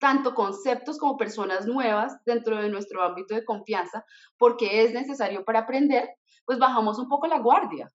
tanto 0.00 0.34
conceptos 0.34 0.98
como 0.98 1.16
personas 1.16 1.66
nuevas 1.66 2.16
dentro 2.26 2.60
de 2.60 2.68
nuestro 2.68 3.02
ámbito 3.02 3.36
de 3.36 3.44
confianza, 3.44 4.04
porque 4.36 4.82
es 4.82 4.92
necesario 4.92 5.44
para 5.44 5.60
aprender, 5.60 6.08
pues 6.44 6.58
bajamos 6.58 6.98
un 6.98 7.08
poco 7.08 7.26
la 7.26 7.40
guardia. 7.40 7.90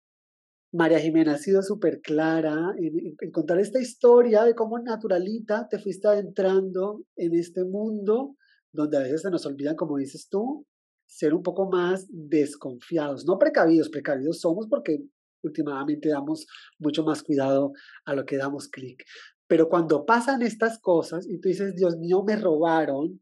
María 0.72 0.98
Jimena 0.98 1.34
ha 1.34 1.38
sido 1.38 1.62
súper 1.62 2.00
clara 2.00 2.74
en, 2.78 3.30
contar 3.30 3.58
esta 3.58 3.78
historia 3.78 4.44
de 4.44 4.54
cómo 4.54 4.78
naturalita 4.78 5.68
te 5.68 5.78
fuiste 5.78 6.08
adentrando 6.08 7.02
en 7.16 7.34
este 7.34 7.64
mundo 7.64 8.36
donde 8.72 8.96
a 8.96 9.00
veces 9.00 9.20
se 9.20 9.30
nos 9.30 9.44
olvidan, 9.44 9.76
como 9.76 9.98
dices 9.98 10.28
tú, 10.30 10.66
ser 11.06 11.34
un 11.34 11.42
poco 11.42 11.68
más 11.70 12.06
desconfiados, 12.08 13.26
no 13.26 13.38
precavidos, 13.38 13.90
precavidos 13.90 14.40
somos 14.40 14.66
porque 14.66 14.98
últimamente 15.42 16.08
damos 16.08 16.46
mucho 16.78 17.04
más 17.04 17.22
cuidado 17.22 17.72
a 18.06 18.14
lo 18.14 18.24
que 18.24 18.38
damos 18.38 18.68
clic. 18.68 19.04
Pero 19.46 19.68
cuando 19.68 20.06
pasan 20.06 20.40
estas 20.40 20.80
cosas 20.80 21.28
y 21.28 21.38
tú 21.38 21.50
dices, 21.50 21.74
Dios 21.74 21.98
mío, 21.98 22.22
me 22.26 22.36
robaron, 22.36 23.20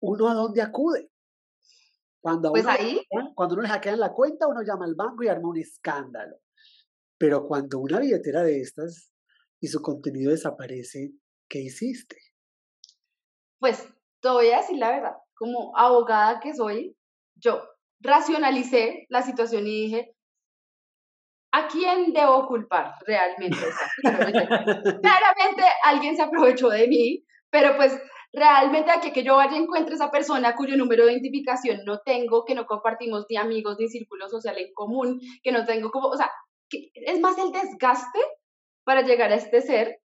¿uno 0.00 0.28
a 0.30 0.34
dónde 0.34 0.62
acude? 0.62 1.10
Cuando, 2.20 2.50
pues 2.50 2.66
ahí. 2.66 3.00
cuando 3.34 3.54
uno 3.54 3.62
le 3.62 3.68
hackean 3.68 4.00
la 4.00 4.12
cuenta, 4.12 4.48
uno 4.48 4.62
llama 4.62 4.84
al 4.84 4.94
banco 4.94 5.22
y 5.22 5.28
arma 5.28 5.48
un 5.48 5.58
escándalo. 5.58 6.36
Pero 7.18 7.46
cuando 7.46 7.78
una 7.78 8.00
billetera 8.00 8.42
de 8.42 8.60
estas 8.60 9.12
y 9.60 9.68
su 9.68 9.80
contenido 9.80 10.30
desaparece, 10.30 11.12
¿qué 11.48 11.60
hiciste? 11.60 12.16
Pues 13.58 13.88
te 14.20 14.28
voy 14.28 14.50
a 14.50 14.58
decir 14.58 14.78
la 14.78 14.90
verdad, 14.90 15.16
como 15.34 15.76
abogada 15.76 16.40
que 16.40 16.54
soy, 16.54 16.96
yo 17.36 17.62
racionalicé 18.00 19.06
la 19.08 19.22
situación 19.22 19.66
y 19.66 19.84
dije, 19.84 20.16
¿a 21.52 21.68
quién 21.68 22.12
debo 22.12 22.46
culpar 22.46 22.94
realmente? 23.06 23.58
claramente, 24.02 25.62
alguien 25.84 26.16
se 26.16 26.22
aprovechó 26.22 26.68
de 26.68 26.86
mí, 26.88 27.24
pero 27.50 27.76
pues 27.76 27.98
realmente 28.36 28.90
aquí 28.90 29.12
que 29.12 29.24
yo 29.24 29.36
vaya 29.36 29.56
encuentre 29.56 29.94
esa 29.94 30.10
persona 30.10 30.54
cuyo 30.54 30.76
número 30.76 31.06
de 31.06 31.12
identificación 31.12 31.80
no 31.86 32.00
tengo, 32.04 32.44
que 32.44 32.54
no 32.54 32.66
compartimos 32.66 33.24
ni 33.30 33.36
amigos 33.38 33.76
ni 33.78 33.88
círculo 33.88 34.28
social 34.28 34.58
en 34.58 34.74
común, 34.74 35.20
que 35.42 35.52
no 35.52 35.64
tengo 35.64 35.90
como, 35.90 36.08
o 36.08 36.16
sea, 36.16 36.30
es 36.70 37.18
más 37.20 37.38
el 37.38 37.50
desgaste 37.50 38.18
para 38.84 39.00
llegar 39.00 39.32
a 39.32 39.36
este 39.36 39.62
ser 39.62 40.00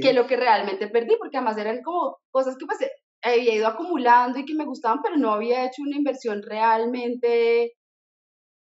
que 0.00 0.14
lo 0.14 0.26
que 0.26 0.38
realmente 0.38 0.88
perdí, 0.88 1.16
porque 1.18 1.36
además 1.36 1.58
eran 1.58 1.82
como 1.82 2.16
cosas 2.30 2.56
que 2.56 2.64
pues 2.64 2.78
había 3.20 3.54
ido 3.54 3.66
acumulando 3.66 4.38
y 4.38 4.46
que 4.46 4.54
me 4.54 4.64
gustaban, 4.64 5.00
pero 5.02 5.18
no 5.18 5.32
había 5.32 5.66
hecho 5.66 5.82
una 5.82 5.96
inversión 5.96 6.42
realmente 6.42 7.74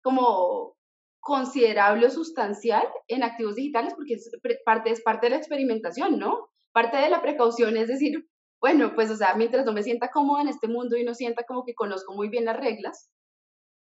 como 0.02 0.76
considerable 1.20 2.08
o 2.08 2.10
sustancial 2.10 2.88
en 3.06 3.22
activos 3.22 3.54
digitales, 3.54 3.94
porque 3.94 4.14
es 4.14 4.28
parte, 4.64 4.90
es 4.90 5.00
parte 5.00 5.26
de 5.26 5.30
la 5.30 5.36
experimentación, 5.36 6.18
¿no? 6.18 6.48
Parte 6.72 6.96
de 6.96 7.08
la 7.08 7.22
precaución 7.22 7.76
es 7.76 7.86
decir, 7.86 8.26
bueno, 8.60 8.94
pues 8.94 9.10
o 9.10 9.16
sea, 9.16 9.34
mientras 9.34 9.64
no 9.64 9.72
me 9.72 9.82
sienta 9.82 10.10
cómoda 10.10 10.42
en 10.42 10.48
este 10.48 10.68
mundo 10.68 10.96
y 10.96 11.04
no 11.04 11.14
sienta 11.14 11.44
como 11.44 11.64
que 11.64 11.74
conozco 11.74 12.14
muy 12.14 12.28
bien 12.28 12.44
las 12.44 12.56
reglas, 12.56 13.10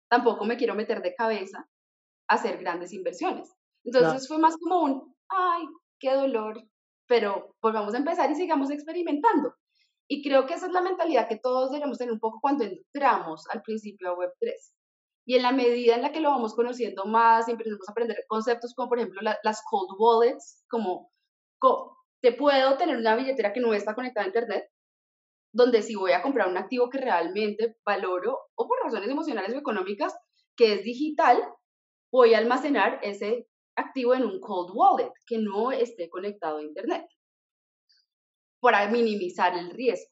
tampoco 0.09 0.45
me 0.45 0.57
quiero 0.57 0.75
meter 0.75 1.03
de 1.03 1.15
cabeza 1.15 1.69
hacer 2.29 2.59
grandes 2.59 2.93
inversiones. 2.93 3.53
Entonces 3.85 4.27
fue 4.27 4.39
más 4.39 4.57
como 4.57 4.83
un, 4.83 5.15
ay, 5.29 5.67
qué 5.99 6.13
dolor, 6.15 6.63
pero 7.07 7.55
volvamos 7.63 7.95
a 7.95 7.99
empezar 7.99 8.31
y 8.31 8.35
sigamos 8.35 8.71
experimentando. 8.71 9.55
Y 10.09 10.23
creo 10.23 10.47
que 10.47 10.55
esa 10.55 10.67
es 10.67 10.73
la 10.73 10.83
mentalidad 10.83 11.29
que 11.29 11.39
todos 11.39 11.71
debemos 11.71 11.99
tener 11.99 12.13
un 12.13 12.21
poco 12.21 12.39
cuando 12.41 12.65
entramos 12.65 13.47
al 13.51 13.63
principio 13.63 14.11
a 14.11 14.17
Web3. 14.17 14.53
Y 15.27 15.37
en 15.37 15.43
la 15.43 15.53
medida 15.53 15.95
en 15.95 16.03
la 16.03 16.13
que 16.13 16.21
lo 16.21 16.31
vamos 16.31 16.55
conociendo 16.55 17.07
más 17.07 17.49
y 17.49 17.53
empezamos 17.53 17.89
a 17.89 17.93
aprender 17.93 18.25
conceptos 18.29 18.75
como 18.75 18.91
por 18.91 18.99
ejemplo 18.99 19.23
las 19.23 19.63
cold 19.71 19.91
wallets, 19.99 20.63
como, 20.69 21.11
como 21.59 21.97
te 22.25 22.33
puedo 22.33 22.79
tener 22.79 22.97
una 22.97 23.17
billetera 23.17 23.53
que 23.53 23.61
no 23.61 23.75
está 23.75 23.95
conectada 23.95 24.25
a 24.25 24.29
Internet, 24.29 24.71
donde 25.53 25.83
si 25.83 25.95
voy 25.95 26.13
a 26.13 26.23
comprar 26.23 26.49
un 26.49 26.57
activo 26.57 26.89
que 26.89 26.97
realmente 26.97 27.77
valoro 27.85 28.39
o 28.55 28.67
por 28.67 28.79
razones 28.83 29.11
emocionales 29.11 29.55
o 29.55 29.59
económicas, 29.59 30.17
que 30.57 30.73
es 30.73 30.85
digital, 30.85 31.47
voy 32.11 32.33
a 32.33 32.39
almacenar 32.39 32.99
ese 33.03 33.47
activo 33.77 34.15
en 34.15 34.25
un 34.25 34.41
cold 34.41 34.71
wallet 34.73 35.13
que 35.27 35.37
no 35.37 35.71
esté 35.71 36.09
conectado 36.09 36.57
a 36.57 36.63
Internet 36.63 37.07
para 38.59 38.89
minimizar 38.89 39.55
el 39.59 39.69
riesgo. 39.69 40.11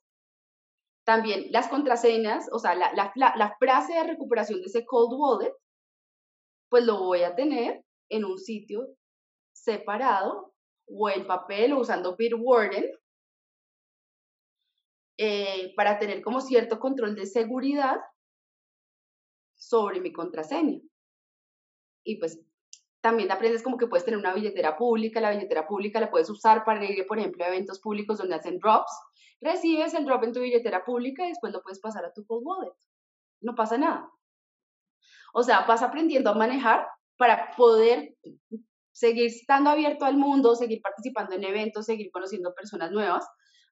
También 1.07 1.47
las 1.51 1.69
contraseñas, 1.69 2.47
o 2.53 2.59
sea, 2.59 2.75
la, 2.75 2.93
la, 2.95 3.57
frase 3.59 3.95
de 3.95 4.05
recuperación 4.05 4.61
de 4.61 4.67
ese 4.67 4.85
cold 4.85 5.15
wallet, 5.19 5.55
pues 6.69 6.85
lo 6.85 6.99
voy 6.99 7.23
a 7.23 7.35
tener 7.35 7.83
en 8.11 8.27
un 8.27 8.39
sitio 8.39 8.87
separado 9.55 10.52
o 10.87 11.11
en 11.11 11.27
papel 11.27 11.75
usando 11.75 12.17
Bitwarden 12.17 12.91
eh, 15.19 15.73
para 15.77 15.99
tener 15.99 16.23
como 16.23 16.41
cierto 16.41 16.79
control 16.79 17.15
de 17.15 17.27
seguridad 17.27 18.01
sobre 19.55 20.01
mi 20.01 20.13
contraseña. 20.13 20.81
Y 22.05 22.17
pues 22.17 22.41
también 23.01 23.31
aprendes 23.31 23.63
como 23.63 23.77
que 23.77 23.87
puedes 23.87 24.05
tener 24.05 24.19
una 24.19 24.35
billetera 24.35 24.77
pública, 24.77 25.21
la 25.21 25.31
billetera 25.31 25.67
pública 25.67 26.01
la 26.01 26.11
puedes 26.11 26.31
usar 26.31 26.65
para 26.65 26.85
ir, 26.85 27.07
por 27.07 27.19
ejemplo, 27.19 27.45
a 27.45 27.49
eventos 27.49 27.81
públicos 27.81 28.19
donde 28.19 28.37
hacen 28.37 28.59
drops, 28.59 28.93
recibes 29.41 29.95
el 29.95 30.05
drop 30.05 30.25
en 30.25 30.33
tu 30.33 30.41
billetera 30.41 30.85
pública 30.85 31.25
y 31.25 31.31
después 31.31 31.53
lo 31.53 31.63
puedes 31.63 31.81
pasar 31.81 32.05
a 32.05 32.13
tu 32.13 32.25
cold 32.25 32.47
wallet. 32.47 32.73
No 33.41 33.55
pasa 33.55 33.77
nada. 33.77 34.11
O 35.35 35.43
sea, 35.43 35.65
vas 35.67 35.83
aprendiendo 35.83 36.31
a 36.31 36.35
manejar 36.35 36.87
para 37.17 37.51
poder 37.57 38.17
seguir 38.93 39.27
estando 39.27 39.71
abierto 39.71 40.05
al 40.05 40.17
mundo, 40.17 40.55
seguir 40.55 40.81
participando 40.83 41.35
en 41.35 41.45
eventos, 41.45 41.87
seguir 41.87 42.11
conociendo 42.11 42.55
personas 42.55 42.91
nuevas, 42.93 43.27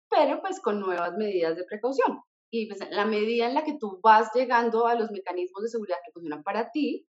pero 0.09 0.41
pues 0.41 0.61
con 0.61 0.81
nuevas 0.81 1.13
medidas 1.17 1.57
de 1.57 1.65
precaución. 1.65 2.21
Y 2.51 2.67
pues 2.67 2.81
la 2.91 3.07
medida 3.07 3.47
en 3.47 3.55
la 3.55 3.63
que 3.63 3.77
tú 3.79 4.01
vas 4.03 4.31
llegando 4.35 4.87
a 4.87 4.97
los 4.97 5.11
mecanismos 5.11 5.63
de 5.63 5.69
seguridad 5.69 5.99
que 6.05 6.13
funcionan 6.13 6.43
para 6.43 6.71
ti, 6.71 7.07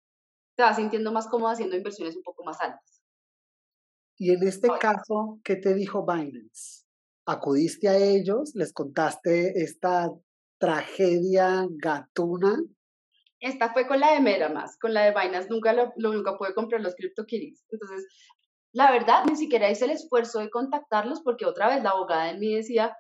te 0.56 0.64
vas 0.64 0.76
sintiendo 0.76 1.12
más 1.12 1.28
cómodo 1.28 1.50
haciendo 1.50 1.76
inversiones 1.76 2.16
un 2.16 2.24
poco 2.24 2.44
más 2.44 2.62
altas. 2.62 3.02
Y 4.18 4.32
en 4.32 4.48
este 4.48 4.70
caso, 4.80 5.40
¿qué 5.44 5.56
te 5.56 5.74
dijo 5.74 6.06
Binance? 6.06 6.86
¿Acudiste 7.26 7.90
a 7.90 7.98
ellos? 7.98 8.52
¿Les 8.54 8.72
contaste 8.72 9.64
esta 9.64 10.12
tragedia 10.60 11.66
gatuna? 11.72 12.62
Esta 13.42 13.74
fue 13.74 13.88
con 13.88 14.00
la 14.00 14.14
de 14.14 14.22
Metamask, 14.22 14.80
con 14.80 14.94
la 14.94 15.04
de 15.04 15.12
Binance 15.12 15.50
nunca 15.50 15.74
lo, 15.74 15.92
nunca 15.98 16.38
pude 16.38 16.54
comprar 16.54 16.80
los 16.82 16.96
CryptoKitties. 16.96 17.66
Entonces, 17.72 18.08
la 18.72 18.92
verdad, 18.92 19.26
ni 19.26 19.36
siquiera 19.36 19.70
hice 19.70 19.86
el 19.86 19.92
esfuerzo 19.92 20.40
de 20.40 20.50
contactarlos 20.50 21.22
porque 21.22 21.46
otra 21.46 21.68
vez 21.68 21.84
la 21.84 21.90
abogada 21.90 22.30
en 22.30 22.40
mí 22.40 22.54
decía, 22.54 22.96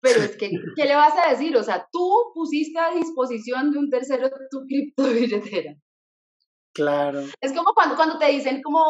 pero 0.00 0.20
es 0.22 0.36
que, 0.36 0.50
¿qué 0.76 0.84
le 0.84 0.96
vas 0.96 1.14
a 1.16 1.30
decir? 1.30 1.56
O 1.56 1.62
sea, 1.62 1.86
tú 1.92 2.32
pusiste 2.34 2.78
a 2.78 2.94
disposición 2.94 3.70
de 3.70 3.78
un 3.78 3.90
tercero 3.90 4.28
tu 4.50 4.66
criptobilletera. 4.66 5.76
Claro. 6.74 7.20
Es 7.40 7.52
como 7.52 7.72
cuando, 7.72 7.94
cuando 7.94 8.18
te 8.18 8.26
dicen 8.26 8.60
como, 8.62 8.82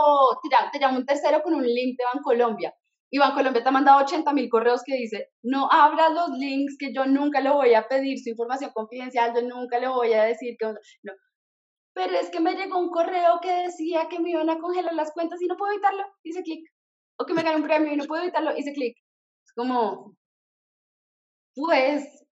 te, 0.73 0.79
llama 0.79 0.99
un 0.99 1.05
tercero 1.05 1.43
con 1.43 1.55
un 1.55 1.63
link 1.63 1.99
de 1.99 2.05
Bancolombia. 2.15 2.75
Y 3.15 3.19
Bancolombia 3.19 3.63
te 3.63 3.69
ha 3.69 3.71
mandado 3.71 4.03
80 4.03 4.33
mil 4.33 4.49
correos 4.49 4.83
que 4.85 4.97
dice, 4.97 5.29
no 5.45 5.69
abras 5.71 6.13
los 6.13 6.31
links 6.31 6.75
que 6.77 6.93
yo 6.93 7.07
nunca 7.07 7.41
le 7.41 7.49
voy 7.49 7.73
a 7.75 7.87
pedir 7.87 8.19
su 8.19 8.31
información 8.31 8.73
confidencial, 8.75 9.33
yo 9.33 9.43
nunca 9.43 9.79
le 9.79 9.87
voy 9.87 10.13
a 10.15 10.25
decir 10.25 10.57
que... 10.59 10.67
No. 11.05 11.13
Pero 11.93 12.13
es 12.19 12.29
que 12.31 12.41
me 12.41 12.57
llegó 12.57 12.77
un 12.77 12.91
correo 12.91 13.39
que 13.41 13.53
decía 13.53 14.09
que 14.09 14.19
me 14.19 14.31
iban 14.31 14.51
a 14.51 14.59
congelar 14.59 14.95
las 14.95 15.13
cuentas 15.13 15.41
y 15.41 15.47
no 15.47 15.57
puedo 15.57 15.71
evitarlo, 15.71 16.03
hice 16.25 16.43
clic. 16.43 16.69
O 17.17 17.25
que 17.25 17.35
me 17.35 17.45
gané 17.45 17.55
un 17.55 17.63
premio 17.63 17.93
y 17.93 17.97
no 17.97 18.05
puedo 18.07 18.21
evitarlo, 18.21 18.51
hice 18.57 18.73
clic. 18.73 18.97
Es 19.47 19.53
como, 19.55 20.17
pues, 21.55 22.27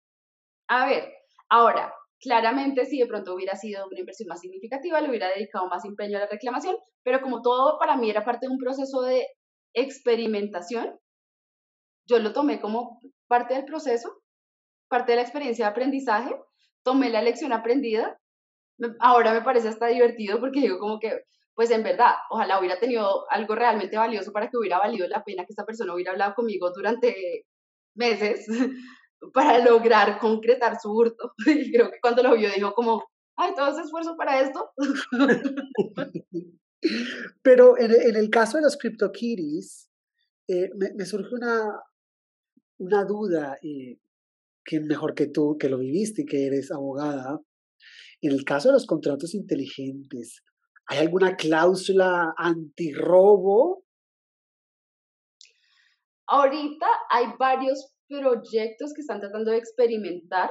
a 0.69 0.87
ver, 0.87 1.13
ahora, 1.49 1.93
Claramente, 2.21 2.85
si 2.85 2.99
de 2.99 3.07
pronto 3.07 3.35
hubiera 3.35 3.55
sido 3.55 3.87
una 3.87 4.01
inversión 4.01 4.29
más 4.29 4.41
significativa, 4.41 5.01
le 5.01 5.09
hubiera 5.09 5.29
dedicado 5.29 5.69
más 5.69 5.85
empeño 5.85 6.17
a 6.17 6.23
la 6.23 6.27
reclamación, 6.27 6.77
pero 7.05 7.21
como 7.21 7.43
todo 7.43 7.79
para 7.79 7.97
mí 7.97 8.11
era 8.11 8.25
parte 8.25 8.47
de 8.47 8.53
un 8.53 8.59
proceso 8.59 9.03
de 9.03 9.25
experimentación, 9.75 10.99
yo 12.07 12.19
lo 12.19 12.33
tomé 12.33 12.61
como 12.61 13.01
parte 13.27 13.55
del 13.55 13.65
proceso, 13.65 14.23
parte 14.89 15.13
de 15.13 15.17
la 15.17 15.23
experiencia 15.23 15.67
de 15.67 15.71
aprendizaje, 15.71 16.35
tomé 16.83 17.11
la 17.11 17.23
lección 17.23 17.53
aprendida, 17.53 18.19
ahora 19.01 19.33
me 19.33 19.43
parece 19.43 19.69
hasta 19.69 19.87
divertido 19.87 20.41
porque 20.41 20.61
digo 20.61 20.79
como 20.79 20.99
que, 20.99 21.25
pues 21.55 21.71
en 21.71 21.83
verdad, 21.83 22.15
ojalá 22.31 22.59
hubiera 22.59 22.79
tenido 22.79 23.31
algo 23.31 23.55
realmente 23.55 23.97
valioso 23.97 24.33
para 24.33 24.49
que 24.49 24.57
hubiera 24.57 24.79
valido 24.79 25.07
la 25.09 25.25
pena 25.25 25.45
que 25.45 25.53
esta 25.53 25.67
persona 25.67 25.95
hubiera 25.95 26.13
hablado 26.13 26.35
conmigo 26.35 26.71
durante 26.71 27.45
meses 27.95 28.47
para 29.35 29.59
lograr 29.59 30.19
concretar 30.19 30.79
su 30.81 30.93
hurto. 30.93 31.33
Y 31.47 31.73
creo 31.73 31.90
que 31.90 32.01
cuando 32.01 32.23
lo 32.23 32.37
vio 32.37 32.51
dijo 32.51 32.73
como, 32.73 33.05
ay, 33.37 33.53
todo 33.55 33.69
ese 33.69 33.83
esfuerzo 33.83 34.16
para 34.16 34.40
esto. 34.40 34.71
Pero 37.43 37.79
en, 37.79 38.17
el 38.17 38.31
caso 38.31 38.59
de 38.59 38.64
los 38.64 38.77
CryptoKitties, 38.77 39.91
eh, 40.49 40.71
me, 40.77 40.93
me, 40.95 41.05
surge 41.05 41.35
una, 41.35 41.81
una 42.79 43.05
duda, 43.05 43.59
eh, 43.62 43.99
que 44.64 44.81
mejor 44.81 45.14
que 45.14 45.27
tú, 45.27 45.57
que 45.59 45.69
lo 45.69 45.79
viviste 45.79 46.23
y 46.23 46.27
que 46.27 46.47
eres 46.47 46.71
abogada. 46.71 47.41
En 48.21 48.33
el 48.33 48.45
caso 48.45 48.69
de 48.69 48.75
los 48.75 48.87
contratos 48.87 49.35
inteligentes, 49.35 50.43
¿hay 50.87 50.99
alguna 50.99 51.37
cláusula 51.37 52.35
antirrobo? 52.37 53.85
Ahorita 56.27 56.87
hay 57.09 57.29
varios 57.38 57.95
proyectos 58.09 58.93
que 58.95 59.01
están 59.01 59.21
tratando 59.21 59.51
de 59.51 59.59
experimentar 59.59 60.51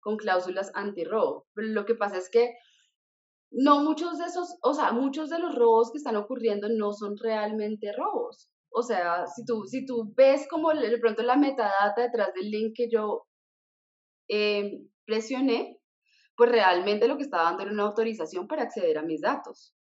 con 0.00 0.16
cláusulas 0.18 0.70
antirrobo. 0.74 1.46
Pero 1.54 1.68
lo 1.68 1.86
que 1.86 1.94
pasa 1.94 2.18
es 2.18 2.28
que 2.30 2.54
no 3.56 3.82
muchos 3.82 4.18
de 4.18 4.26
esos, 4.26 4.58
o 4.60 4.74
sea, 4.74 4.92
muchos 4.92 5.30
de 5.30 5.38
los 5.38 5.54
robos 5.54 5.90
que 5.90 5.96
están 5.96 6.16
ocurriendo 6.16 6.68
no 6.68 6.92
son 6.92 7.16
realmente 7.16 7.90
robos. 7.96 8.50
O 8.70 8.82
sea, 8.82 9.26
si 9.26 9.46
tú, 9.46 9.64
si 9.64 9.86
tú 9.86 10.12
ves 10.14 10.46
como 10.48 10.74
de 10.74 10.98
pronto 10.98 11.22
la 11.22 11.36
metadata 11.36 12.02
detrás 12.02 12.34
del 12.34 12.50
link 12.50 12.74
que 12.76 12.88
yo 12.90 13.26
eh, 14.28 14.82
presioné, 15.06 15.78
pues 16.36 16.50
realmente 16.50 17.08
lo 17.08 17.16
que 17.16 17.22
estaba 17.22 17.44
dando 17.44 17.62
era 17.62 17.72
una 17.72 17.84
autorización 17.84 18.46
para 18.46 18.64
acceder 18.64 18.98
a 18.98 19.02
mis 19.02 19.22
datos. 19.22 19.74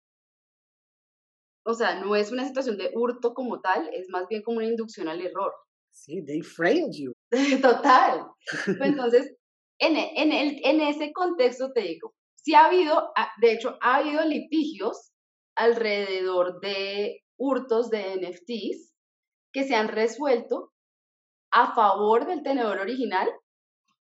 O 1.66 1.74
sea, 1.74 1.98
no 1.98 2.14
es 2.14 2.30
una 2.30 2.46
situación 2.46 2.76
de 2.76 2.92
hurto 2.94 3.34
como 3.34 3.60
tal, 3.60 3.90
es 3.92 4.08
más 4.08 4.28
bien 4.28 4.42
como 4.42 4.58
una 4.58 4.68
inducción 4.68 5.08
al 5.08 5.20
error. 5.20 5.52
Sí, 5.90 6.24
they 6.24 6.42
frailed 6.42 6.92
you. 6.92 7.12
Total. 7.60 8.24
Entonces, 8.80 9.34
en, 9.80 9.96
en, 9.96 10.30
el, 10.30 10.60
en 10.62 10.80
ese 10.80 11.12
contexto 11.12 11.72
te 11.72 11.80
digo, 11.80 12.14
sí 12.44 12.54
ha 12.54 12.66
habido, 12.66 13.12
ah, 13.16 13.32
de 13.40 13.52
hecho, 13.52 13.78
ha 13.80 13.96
habido 13.96 14.24
litigios 14.24 15.12
alrededor 15.56 16.60
de 16.60 17.22
hurtos 17.38 17.90
de 17.90 18.16
NFTs 18.16 18.92
que 19.52 19.64
se 19.64 19.74
han 19.74 19.88
resuelto 19.88 20.72
a 21.52 21.74
favor 21.74 22.26
del 22.26 22.42
tenedor 22.42 22.78
original, 22.78 23.30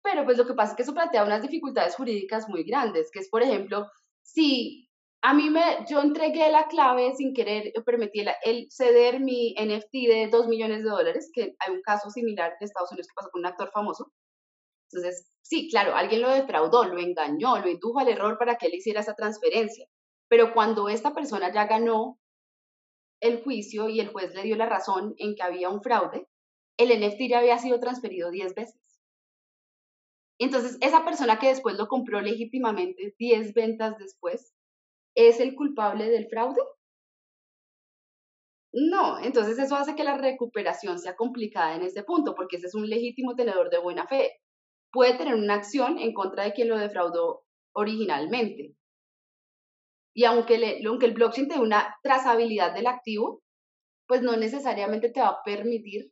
pero 0.03 0.25
pues 0.25 0.37
lo 0.37 0.45
que 0.45 0.53
pasa 0.53 0.71
es 0.71 0.75
que 0.77 0.83
eso 0.83 0.93
plantea 0.93 1.23
unas 1.23 1.41
dificultades 1.41 1.95
jurídicas 1.95 2.47
muy 2.49 2.63
grandes, 2.63 3.09
que 3.11 3.19
es, 3.19 3.29
por 3.29 3.41
ejemplo, 3.41 3.87
si 4.21 4.89
a 5.21 5.33
mí 5.33 5.49
me, 5.49 5.85
yo 5.89 6.01
entregué 6.01 6.51
la 6.51 6.67
clave 6.67 7.13
sin 7.15 7.33
querer, 7.33 7.73
permití 7.85 8.23
el, 8.43 8.67
ceder 8.69 9.19
mi 9.19 9.53
NFT 9.59 9.91
de 9.91 10.29
2 10.31 10.47
millones 10.47 10.83
de 10.83 10.89
dólares, 10.89 11.31
que 11.33 11.55
hay 11.59 11.73
un 11.73 11.81
caso 11.81 12.09
similar 12.09 12.53
de 12.59 12.65
Estados 12.65 12.91
Unidos 12.91 13.07
que 13.07 13.15
pasó 13.15 13.29
con 13.31 13.39
un 13.39 13.47
actor 13.47 13.71
famoso. 13.73 14.11
Entonces, 14.91 15.29
sí, 15.41 15.69
claro, 15.69 15.95
alguien 15.95 16.21
lo 16.21 16.29
defraudó, 16.29 16.85
lo 16.85 16.99
engañó, 16.99 17.59
lo 17.59 17.69
indujo 17.69 17.99
al 17.99 18.09
error 18.09 18.37
para 18.37 18.57
que 18.57 18.67
él 18.67 18.75
hiciera 18.75 19.01
esa 19.01 19.15
transferencia. 19.15 19.87
Pero 20.27 20.53
cuando 20.53 20.89
esta 20.89 21.13
persona 21.13 21.51
ya 21.53 21.65
ganó 21.65 22.19
el 23.21 23.43
juicio 23.43 23.89
y 23.89 23.99
el 23.99 24.09
juez 24.09 24.33
le 24.33 24.43
dio 24.43 24.55
la 24.55 24.65
razón 24.67 25.13
en 25.17 25.35
que 25.35 25.43
había 25.43 25.69
un 25.69 25.81
fraude, 25.81 26.27
el 26.77 26.91
NFT 26.91 27.29
ya 27.29 27.39
había 27.39 27.57
sido 27.59 27.79
transferido 27.79 28.31
10 28.31 28.55
veces. 28.55 28.79
Entonces, 30.39 30.77
esa 30.81 31.03
persona 31.03 31.37
que 31.37 31.49
después 31.49 31.77
lo 31.77 31.87
compró 31.87 32.21
legítimamente 32.21 33.13
10 33.19 33.53
ventas 33.53 33.97
después, 33.97 34.53
¿es 35.15 35.39
el 35.41 35.55
culpable 35.55 36.09
del 36.09 36.29
fraude? 36.29 36.61
No, 38.71 39.19
entonces 39.19 39.57
eso 39.59 39.75
hace 39.75 39.95
que 39.95 40.03
la 40.03 40.17
recuperación 40.17 40.99
sea 40.99 41.15
complicada 41.15 41.75
en 41.75 41.83
este 41.83 42.03
punto, 42.03 42.35
porque 42.35 42.57
ese 42.57 42.67
es 42.67 42.75
un 42.75 42.87
legítimo 42.89 43.35
tenedor 43.35 43.69
de 43.69 43.79
buena 43.79 44.07
fe. 44.07 44.39
Puede 44.91 45.17
tener 45.17 45.35
una 45.35 45.55
acción 45.55 45.99
en 45.99 46.13
contra 46.13 46.43
de 46.43 46.53
quien 46.53 46.69
lo 46.69 46.77
defraudó 46.77 47.43
originalmente. 47.73 48.75
Y 50.15 50.25
aunque, 50.25 50.81
aunque 50.85 51.05
el 51.05 51.13
blockchain 51.13 51.47
tenga 51.47 51.61
una 51.61 51.95
trazabilidad 52.01 52.73
del 52.73 52.87
activo, 52.87 53.41
pues 54.07 54.21
no 54.21 54.35
necesariamente 54.35 55.09
te 55.09 55.21
va 55.21 55.27
a 55.27 55.43
permitir 55.43 56.11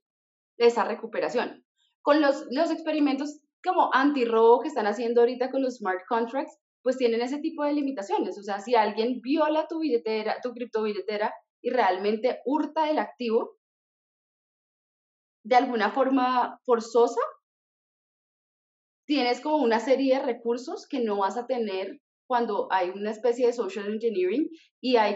esa 0.58 0.84
recuperación. 0.84 1.66
Con 2.02 2.22
los, 2.22 2.46
los 2.52 2.72
experimentos 2.72 3.42
como 3.63 3.90
anti-robo 3.94 4.62
que 4.62 4.68
están 4.68 4.88
haciendo 4.88 5.22
ahorita 5.22 5.50
con 5.50 5.63
los 5.63 5.78
smart 5.78 6.02
contracts, 6.08 6.58
pues 6.84 6.98
tienen 6.98 7.22
ese 7.22 7.40
tipo 7.40 7.63
de 7.63 7.74
limitaciones. 7.74 8.38
O 8.38 8.44
sea, 8.44 8.60
si 8.60 8.76
alguien 8.76 9.20
viola 9.22 9.68
tu 9.68 9.80
billetera, 9.80 10.38
tu 10.42 10.54
criptobilletera 10.54 11.34
y 11.62 11.70
realmente 11.70 12.40
hurta 12.46 12.90
el 12.90 13.00
activo 13.00 13.58
de 15.44 15.56
alguna 15.56 15.92
forma 15.92 16.60
forzosa, 16.66 17.22
tienes 19.08 19.41
como 19.41 19.58
una 19.58 19.80
serie 19.80 20.15
de 20.15 20.26
recursos 20.26 20.86
que 20.88 21.00
no 21.00 21.17
vas 21.17 21.38
a 21.38 21.48
tener 21.48 22.02
cuando 22.28 22.67
hay 22.72 22.89
una 22.89 23.12
especie 23.12 23.48
de 23.48 23.54
social 23.54 23.88
engineering 23.88 24.50
y 24.82 24.98
hay 24.98 25.15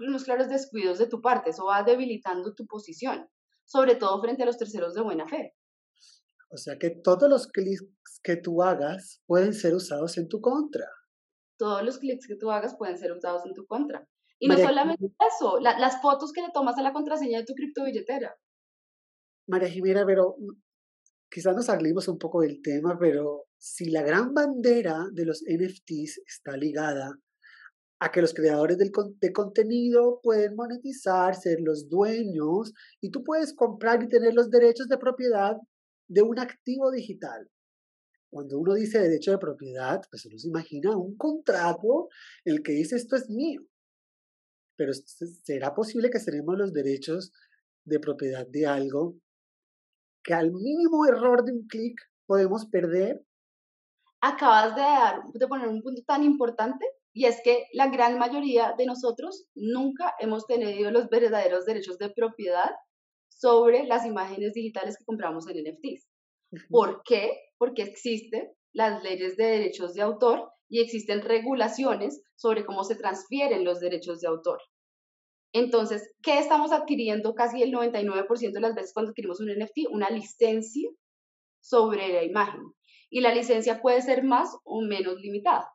unos 0.00 0.24
claros 0.24 0.48
descuidos 0.48 0.98
de 0.98 1.08
tu 1.08 1.20
parte. 1.20 1.50
Eso 1.50 1.66
va 1.66 1.82
debilitando 1.82 2.54
tu 2.54 2.66
posición, 2.66 3.28
sobre 3.64 3.96
todo 3.96 4.22
frente 4.22 4.44
a 4.44 4.46
los 4.46 4.56
terceros 4.56 4.94
de 4.94 5.02
buena 5.02 5.26
fe. 5.26 5.54
O 6.48 6.56
sea 6.56 6.78
que 6.78 6.90
todos 6.90 7.28
los 7.28 7.48
clics 7.48 7.84
que 8.22 8.36
tú 8.36 8.62
hagas 8.62 9.20
pueden 9.26 9.52
ser 9.52 9.74
usados 9.74 10.16
en 10.16 10.28
tu 10.28 10.40
contra. 10.40 10.86
Todos 11.58 11.82
los 11.82 11.98
clics 11.98 12.28
que 12.28 12.36
tú 12.36 12.52
hagas 12.52 12.76
pueden 12.76 12.96
ser 12.96 13.10
usados 13.12 13.44
en 13.46 13.54
tu 13.54 13.66
contra. 13.66 14.08
Y 14.38 14.46
no 14.46 14.56
solamente 14.56 15.06
eso, 15.36 15.58
las 15.58 16.00
fotos 16.00 16.32
que 16.32 16.42
le 16.42 16.50
tomas 16.52 16.78
a 16.78 16.82
la 16.82 16.92
contraseña 16.92 17.40
de 17.40 17.44
tu 17.44 17.54
criptobilletera. 17.54 18.36
María 19.46 19.68
Jimena, 19.68 20.06
pero 20.06 20.36
quizás 21.34 21.56
nos 21.56 21.66
salimos 21.66 22.06
un 22.06 22.16
poco 22.16 22.42
del 22.42 22.62
tema, 22.62 22.96
pero 22.96 23.46
si 23.58 23.90
la 23.90 24.02
gran 24.02 24.32
bandera 24.32 25.04
de 25.12 25.24
los 25.24 25.42
NFTs 25.42 26.22
está 26.24 26.56
ligada 26.56 27.18
a 27.98 28.12
que 28.12 28.20
los 28.20 28.32
creadores 28.32 28.78
del, 28.78 28.92
de 29.20 29.32
contenido 29.32 30.20
pueden 30.22 30.54
monetizar, 30.54 31.34
ser 31.34 31.60
los 31.60 31.88
dueños, 31.88 32.72
y 33.00 33.10
tú 33.10 33.24
puedes 33.24 33.52
comprar 33.52 34.00
y 34.04 34.08
tener 34.08 34.32
los 34.32 34.48
derechos 34.48 34.86
de 34.86 34.96
propiedad 34.96 35.56
de 36.06 36.22
un 36.22 36.38
activo 36.38 36.92
digital. 36.92 37.50
Cuando 38.30 38.60
uno 38.60 38.74
dice 38.74 39.00
derecho 39.00 39.32
de 39.32 39.38
propiedad, 39.38 40.02
pues 40.08 40.24
uno 40.26 40.38
se 40.38 40.46
imagina 40.46 40.96
un 40.96 41.16
contrato 41.16 42.10
en 42.44 42.54
el 42.54 42.62
que 42.62 42.72
dice 42.72 42.94
esto 42.94 43.16
es 43.16 43.28
mío. 43.28 43.60
Pero 44.76 44.92
¿será 44.92 45.74
posible 45.74 46.10
que 46.10 46.20
tenemos 46.20 46.56
los 46.56 46.72
derechos 46.72 47.32
de 47.84 47.98
propiedad 47.98 48.46
de 48.46 48.66
algo 48.66 49.16
que 50.24 50.34
al 50.34 50.50
mínimo 50.52 51.06
error 51.06 51.44
de 51.44 51.52
un 51.52 51.66
clic 51.66 52.00
podemos 52.26 52.66
perder? 52.66 53.24
Acabas 54.20 54.74
de, 54.74 54.80
dar, 54.80 55.22
de 55.32 55.46
poner 55.46 55.68
un 55.68 55.82
punto 55.82 56.02
tan 56.06 56.24
importante 56.24 56.86
y 57.12 57.26
es 57.26 57.40
que 57.44 57.66
la 57.72 57.88
gran 57.88 58.18
mayoría 58.18 58.74
de 58.76 58.86
nosotros 58.86 59.46
nunca 59.54 60.14
hemos 60.18 60.46
tenido 60.46 60.90
los 60.90 61.08
verdaderos 61.08 61.66
derechos 61.66 61.98
de 61.98 62.10
propiedad 62.10 62.70
sobre 63.28 63.84
las 63.84 64.04
imágenes 64.06 64.54
digitales 64.54 64.96
que 64.98 65.04
compramos 65.04 65.46
en 65.48 65.62
NFTs. 65.62 66.08
¿Por 66.70 67.02
qué? 67.04 67.38
Porque 67.58 67.82
existen 67.82 68.50
las 68.72 69.02
leyes 69.02 69.36
de 69.36 69.44
derechos 69.44 69.94
de 69.94 70.02
autor 70.02 70.50
y 70.68 70.80
existen 70.80 71.22
regulaciones 71.22 72.22
sobre 72.34 72.64
cómo 72.64 72.84
se 72.84 72.96
transfieren 72.96 73.64
los 73.64 73.80
derechos 73.80 74.20
de 74.20 74.28
autor. 74.28 74.58
Entonces, 75.54 76.12
¿qué 76.20 76.40
estamos 76.40 76.72
adquiriendo 76.72 77.34
casi 77.36 77.62
el 77.62 77.72
99% 77.72 78.52
de 78.52 78.60
las 78.60 78.74
veces 78.74 78.92
cuando 78.92 79.10
adquirimos 79.10 79.38
un 79.40 79.50
NFT? 79.50 79.88
Una 79.88 80.10
licencia 80.10 80.90
sobre 81.60 82.08
la 82.08 82.24
imagen. 82.24 82.60
Y 83.08 83.20
la 83.20 83.32
licencia 83.32 83.80
puede 83.80 84.02
ser 84.02 84.24
más 84.24 84.56
o 84.64 84.82
menos 84.82 85.20
limitada. 85.20 85.70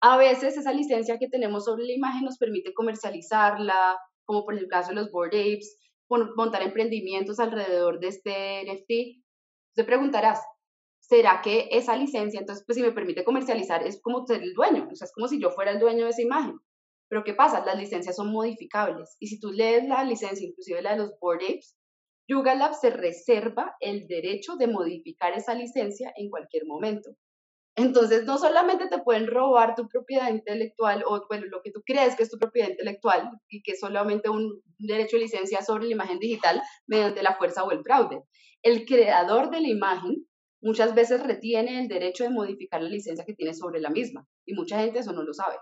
A 0.00 0.16
veces 0.16 0.56
esa 0.56 0.72
licencia 0.72 1.18
que 1.18 1.28
tenemos 1.28 1.64
sobre 1.64 1.84
la 1.84 1.92
imagen 1.92 2.24
nos 2.24 2.38
permite 2.38 2.72
comercializarla, 2.72 3.98
como 4.24 4.44
por 4.44 4.56
el 4.56 4.68
caso 4.68 4.90
de 4.90 4.94
los 4.94 5.10
Board 5.10 5.34
Apes, 5.34 5.76
montar 6.08 6.62
emprendimientos 6.62 7.40
alrededor 7.40 7.98
de 7.98 8.08
este 8.08 8.62
NFT. 8.62 9.24
Te 9.74 9.82
preguntarás, 9.82 10.40
¿será 11.00 11.40
que 11.42 11.68
esa 11.72 11.96
licencia, 11.96 12.38
entonces, 12.38 12.64
pues 12.64 12.76
si 12.76 12.82
me 12.82 12.92
permite 12.92 13.24
comercializar, 13.24 13.84
es 13.84 14.00
como 14.00 14.24
ser 14.24 14.40
el 14.42 14.54
dueño? 14.54 14.88
O 14.92 14.94
sea, 14.94 15.06
es 15.06 15.12
como 15.12 15.26
si 15.26 15.40
yo 15.40 15.50
fuera 15.50 15.72
el 15.72 15.80
dueño 15.80 16.04
de 16.04 16.10
esa 16.10 16.22
imagen. 16.22 16.60
Pero 17.08 17.24
¿qué 17.24 17.34
pasa? 17.34 17.64
Las 17.64 17.78
licencias 17.78 18.16
son 18.16 18.32
modificables. 18.32 19.16
Y 19.20 19.28
si 19.28 19.40
tú 19.40 19.52
lees 19.52 19.86
la 19.86 20.04
licencia, 20.04 20.46
inclusive 20.46 20.82
la 20.82 20.92
de 20.92 20.98
los 20.98 21.18
Board 21.20 21.42
Apes, 21.42 21.76
Yuga 22.26 22.54
Lab 22.54 22.74
se 22.74 22.90
reserva 22.90 23.76
el 23.80 24.06
derecho 24.06 24.56
de 24.56 24.66
modificar 24.66 25.34
esa 25.34 25.54
licencia 25.54 26.12
en 26.16 26.30
cualquier 26.30 26.64
momento. 26.66 27.10
Entonces, 27.76 28.24
no 28.24 28.38
solamente 28.38 28.88
te 28.88 28.98
pueden 28.98 29.26
robar 29.26 29.74
tu 29.74 29.88
propiedad 29.88 30.30
intelectual 30.30 31.02
o 31.06 31.26
bueno, 31.28 31.46
lo 31.46 31.60
que 31.60 31.72
tú 31.72 31.82
crees 31.84 32.14
que 32.14 32.22
es 32.22 32.30
tu 32.30 32.38
propiedad 32.38 32.68
intelectual 32.68 33.30
y 33.48 33.62
que 33.62 33.72
es 33.72 33.80
solamente 33.80 34.30
un 34.30 34.62
derecho 34.78 35.16
de 35.16 35.24
licencia 35.24 35.60
sobre 35.60 35.86
la 35.86 35.92
imagen 35.92 36.20
digital 36.20 36.62
mediante 36.86 37.22
la 37.22 37.34
fuerza 37.34 37.64
o 37.64 37.72
el 37.72 37.82
fraude. 37.82 38.22
El 38.62 38.84
creador 38.84 39.50
de 39.50 39.60
la 39.60 39.68
imagen 39.68 40.24
muchas 40.62 40.94
veces 40.94 41.22
retiene 41.22 41.80
el 41.80 41.88
derecho 41.88 42.22
de 42.22 42.30
modificar 42.30 42.80
la 42.80 42.88
licencia 42.88 43.24
que 43.24 43.34
tiene 43.34 43.54
sobre 43.54 43.80
la 43.80 43.90
misma 43.90 44.26
y 44.46 44.54
mucha 44.54 44.78
gente 44.78 45.00
eso 45.00 45.12
no 45.12 45.24
lo 45.24 45.34
sabe. 45.34 45.56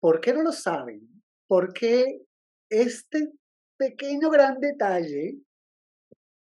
¿Por 0.00 0.20
qué 0.20 0.32
no 0.32 0.42
lo 0.42 0.52
saben? 0.52 1.22
Porque 1.46 2.22
este 2.68 3.32
pequeño 3.76 4.30
gran 4.30 4.58
detalle 4.60 5.40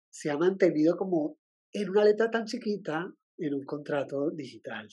se 0.09 0.31
ha 0.31 0.37
mantenido 0.37 0.97
como 0.97 1.37
en 1.71 1.89
una 1.89 2.03
letra 2.03 2.29
tan 2.31 2.45
chiquita 2.45 3.11
en 3.37 3.53
un 3.53 3.65
contrato 3.65 4.31
digital? 4.31 4.87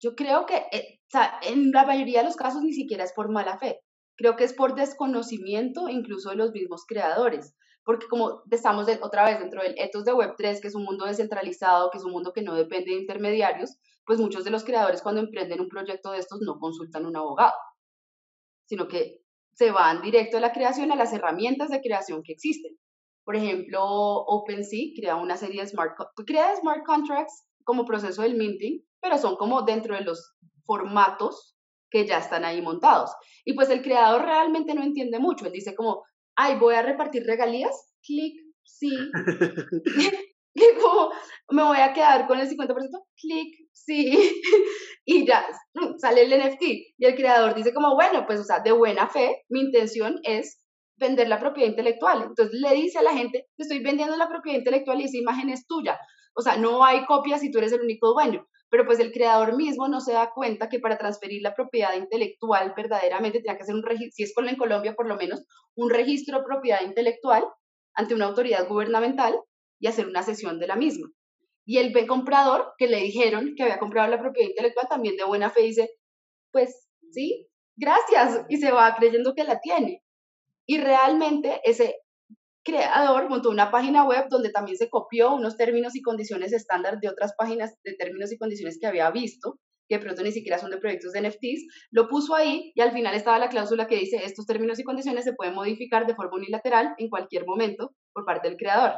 Yo 0.00 0.14
creo 0.16 0.46
que 0.46 0.56
eh, 0.72 1.00
en 1.42 1.70
la 1.70 1.86
mayoría 1.86 2.20
de 2.20 2.26
los 2.26 2.36
casos 2.36 2.62
ni 2.62 2.72
siquiera 2.72 3.04
es 3.04 3.12
por 3.12 3.30
mala 3.30 3.58
fe. 3.58 3.80
Creo 4.16 4.36
que 4.36 4.44
es 4.44 4.52
por 4.52 4.74
desconocimiento 4.74 5.88
incluso 5.88 6.30
de 6.30 6.36
los 6.36 6.52
mismos 6.52 6.84
creadores. 6.86 7.54
Porque 7.84 8.06
como 8.08 8.42
estamos 8.50 8.86
otra 9.00 9.24
vez 9.24 9.40
dentro 9.40 9.62
del 9.62 9.74
ethos 9.78 10.04
de 10.04 10.12
Web3, 10.12 10.60
que 10.60 10.68
es 10.68 10.74
un 10.74 10.84
mundo 10.84 11.06
descentralizado, 11.06 11.90
que 11.90 11.98
es 11.98 12.04
un 12.04 12.12
mundo 12.12 12.32
que 12.32 12.42
no 12.42 12.54
depende 12.54 12.92
de 12.92 13.00
intermediarios, 13.00 13.78
pues 14.04 14.18
muchos 14.18 14.44
de 14.44 14.50
los 14.50 14.64
creadores 14.64 15.02
cuando 15.02 15.20
emprenden 15.20 15.60
un 15.60 15.68
proyecto 15.68 16.12
de 16.12 16.18
estos 16.18 16.40
no 16.40 16.58
consultan 16.58 17.04
a 17.04 17.08
un 17.08 17.16
abogado, 17.16 17.52
sino 18.66 18.88
que 18.88 19.22
se 19.54 19.70
van 19.70 20.02
directo 20.02 20.38
a 20.38 20.40
la 20.40 20.52
creación, 20.52 20.92
a 20.92 20.96
las 20.96 21.12
herramientas 21.12 21.70
de 21.70 21.80
creación 21.80 22.22
que 22.22 22.32
existen. 22.32 22.76
Por 23.24 23.36
ejemplo, 23.36 23.82
OpenSea 23.82 24.92
crea 24.96 25.16
una 25.16 25.36
serie 25.36 25.60
de 25.60 25.68
smart, 25.68 25.96
crea 26.26 26.56
smart 26.56 26.84
contracts 26.84 27.44
como 27.64 27.84
proceso 27.84 28.22
del 28.22 28.36
minting, 28.36 28.84
pero 29.00 29.18
son 29.18 29.36
como 29.36 29.62
dentro 29.62 29.94
de 29.94 30.02
los 30.02 30.34
formatos 30.64 31.56
que 31.90 32.06
ya 32.06 32.18
están 32.18 32.44
ahí 32.44 32.62
montados. 32.62 33.10
Y 33.44 33.52
pues 33.52 33.68
el 33.70 33.82
creador 33.82 34.22
realmente 34.22 34.74
no 34.74 34.82
entiende 34.82 35.18
mucho. 35.18 35.46
Él 35.46 35.52
dice 35.52 35.74
como, 35.76 36.02
ay, 36.34 36.58
voy 36.58 36.74
a 36.74 36.82
repartir 36.82 37.24
regalías, 37.24 37.94
clic, 38.02 38.34
sí. 38.64 38.96
y 40.54 40.80
como, 40.80 41.10
me 41.50 41.62
voy 41.62 41.78
a 41.78 41.92
quedar 41.92 42.26
con 42.26 42.38
el 42.38 42.48
50%, 42.48 42.74
clic, 43.16 43.68
sí. 43.72 44.42
y 45.04 45.26
ya 45.26 45.46
sale 45.98 46.22
el 46.22 46.38
NFT. 46.38 46.62
Y 46.98 47.04
el 47.04 47.14
creador 47.14 47.54
dice 47.54 47.72
como, 47.72 47.94
bueno, 47.94 48.26
pues, 48.26 48.40
o 48.40 48.44
sea, 48.44 48.60
de 48.60 48.72
buena 48.72 49.08
fe, 49.08 49.42
mi 49.48 49.60
intención 49.60 50.20
es 50.24 50.62
vender 50.96 51.28
la 51.28 51.40
propiedad 51.40 51.70
intelectual. 51.70 52.22
Entonces 52.22 52.54
le 52.60 52.74
dice 52.74 52.98
a 52.98 53.02
la 53.02 53.12
gente, 53.12 53.46
te 53.56 53.62
estoy 53.62 53.82
vendiendo 53.82 54.16
la 54.16 54.28
propiedad 54.28 54.58
intelectual 54.58 55.00
y 55.00 55.04
esa 55.04 55.16
imagen 55.16 55.48
es 55.48 55.66
tuya. 55.66 55.98
O 56.34 56.42
sea, 56.42 56.56
no 56.56 56.84
hay 56.84 57.04
copias 57.06 57.40
si 57.40 57.50
tú 57.50 57.58
eres 57.58 57.72
el 57.72 57.82
único 57.82 58.12
dueño. 58.12 58.46
Pero 58.70 58.86
pues 58.86 59.00
el 59.00 59.12
creador 59.12 59.54
mismo 59.54 59.86
no 59.88 60.00
se 60.00 60.12
da 60.12 60.32
cuenta 60.34 60.70
que 60.70 60.80
para 60.80 60.96
transferir 60.96 61.42
la 61.42 61.54
propiedad 61.54 61.94
intelectual 61.94 62.72
verdaderamente 62.74 63.40
tiene 63.40 63.56
que 63.56 63.64
hacer 63.64 63.74
un 63.74 63.82
registro, 63.82 64.12
si 64.14 64.22
es 64.22 64.32
en 64.34 64.56
Colombia 64.56 64.94
por 64.94 65.06
lo 65.06 65.16
menos, 65.16 65.44
un 65.74 65.90
registro 65.90 66.38
de 66.38 66.44
propiedad 66.44 66.80
intelectual 66.80 67.44
ante 67.94 68.14
una 68.14 68.26
autoridad 68.26 68.66
gubernamental 68.66 69.38
y 69.82 69.88
hacer 69.88 70.06
una 70.06 70.22
sesión 70.22 70.60
de 70.60 70.68
la 70.68 70.76
misma. 70.76 71.08
Y 71.66 71.78
el 71.78 71.92
comprador 72.06 72.72
que 72.78 72.86
le 72.86 72.98
dijeron 72.98 73.54
que 73.56 73.64
había 73.64 73.80
comprado 73.80 74.08
la 74.08 74.20
propiedad 74.20 74.48
intelectual 74.48 74.86
también 74.88 75.16
de 75.16 75.24
buena 75.24 75.50
fe 75.50 75.62
dice, 75.62 75.90
pues 76.52 76.88
sí, 77.10 77.48
gracias, 77.76 78.46
y 78.48 78.58
se 78.58 78.70
va 78.70 78.94
creyendo 78.96 79.34
que 79.34 79.44
la 79.44 79.60
tiene. 79.60 80.02
Y 80.66 80.78
realmente 80.78 81.60
ese 81.64 81.96
creador 82.64 83.28
montó 83.28 83.50
una 83.50 83.72
página 83.72 84.04
web 84.04 84.26
donde 84.30 84.50
también 84.50 84.76
se 84.76 84.88
copió 84.88 85.34
unos 85.34 85.56
términos 85.56 85.96
y 85.96 86.02
condiciones 86.02 86.52
estándar 86.52 87.00
de 87.00 87.08
otras 87.08 87.34
páginas 87.36 87.74
de 87.82 87.94
términos 87.94 88.32
y 88.32 88.38
condiciones 88.38 88.78
que 88.80 88.86
había 88.86 89.10
visto, 89.10 89.58
que 89.88 89.96
de 89.96 90.04
pronto 90.04 90.22
ni 90.22 90.30
siquiera 90.30 90.58
son 90.58 90.70
de 90.70 90.78
proyectos 90.78 91.10
de 91.10 91.28
NFTs, 91.28 91.88
lo 91.90 92.08
puso 92.08 92.36
ahí 92.36 92.70
y 92.76 92.80
al 92.80 92.92
final 92.92 93.16
estaba 93.16 93.40
la 93.40 93.48
cláusula 93.48 93.88
que 93.88 93.96
dice 93.96 94.24
estos 94.24 94.46
términos 94.46 94.78
y 94.78 94.84
condiciones 94.84 95.24
se 95.24 95.32
pueden 95.32 95.54
modificar 95.54 96.06
de 96.06 96.14
forma 96.14 96.36
unilateral 96.36 96.94
en 96.98 97.08
cualquier 97.08 97.44
momento 97.46 97.92
por 98.12 98.24
parte 98.24 98.48
del 98.48 98.56
creador. 98.56 98.92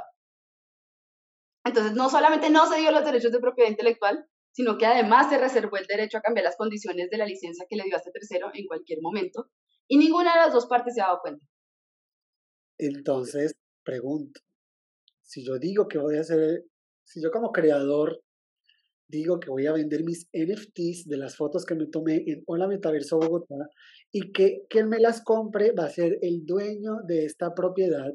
Entonces, 1.64 1.94
no 1.94 2.10
solamente 2.10 2.50
no 2.50 2.70
se 2.70 2.78
dio 2.78 2.90
los 2.90 3.04
derechos 3.04 3.32
de 3.32 3.40
propiedad 3.40 3.70
intelectual, 3.70 4.26
sino 4.52 4.78
que 4.78 4.86
además 4.86 5.30
se 5.30 5.38
reservó 5.38 5.76
el 5.76 5.86
derecho 5.86 6.18
a 6.18 6.20
cambiar 6.20 6.44
las 6.44 6.56
condiciones 6.56 7.10
de 7.10 7.18
la 7.18 7.26
licencia 7.26 7.66
que 7.68 7.76
le 7.76 7.84
dio 7.84 7.94
a 7.94 7.98
este 7.98 8.12
tercero 8.12 8.50
en 8.52 8.66
cualquier 8.66 9.00
momento, 9.02 9.50
y 9.88 9.96
ninguna 9.96 10.34
de 10.34 10.40
las 10.40 10.52
dos 10.52 10.66
partes 10.66 10.94
se 10.94 11.00
ha 11.00 11.06
dado 11.06 11.20
cuenta. 11.22 11.44
Entonces, 12.78 13.54
pregunto, 13.82 14.40
si 15.22 15.44
yo 15.44 15.58
digo 15.58 15.88
que 15.88 15.98
voy 15.98 16.16
a 16.16 16.20
hacer, 16.20 16.64
si 17.04 17.22
yo 17.22 17.30
como 17.30 17.50
creador 17.50 18.22
digo 19.08 19.38
que 19.38 19.50
voy 19.50 19.66
a 19.66 19.72
vender 19.72 20.02
mis 20.02 20.28
NFTs 20.32 21.06
de 21.06 21.16
las 21.16 21.36
fotos 21.36 21.64
que 21.64 21.74
me 21.74 21.86
tomé 21.86 22.24
en 22.26 22.42
Hola 22.46 22.66
Metaverso 22.66 23.18
Bogotá 23.18 23.68
y 24.10 24.32
que 24.32 24.62
quien 24.68 24.88
me 24.88 24.98
las 24.98 25.22
compre 25.22 25.72
va 25.72 25.84
a 25.84 25.90
ser 25.90 26.18
el 26.22 26.44
dueño 26.44 26.96
de 27.06 27.24
esta 27.24 27.54
propiedad, 27.54 28.12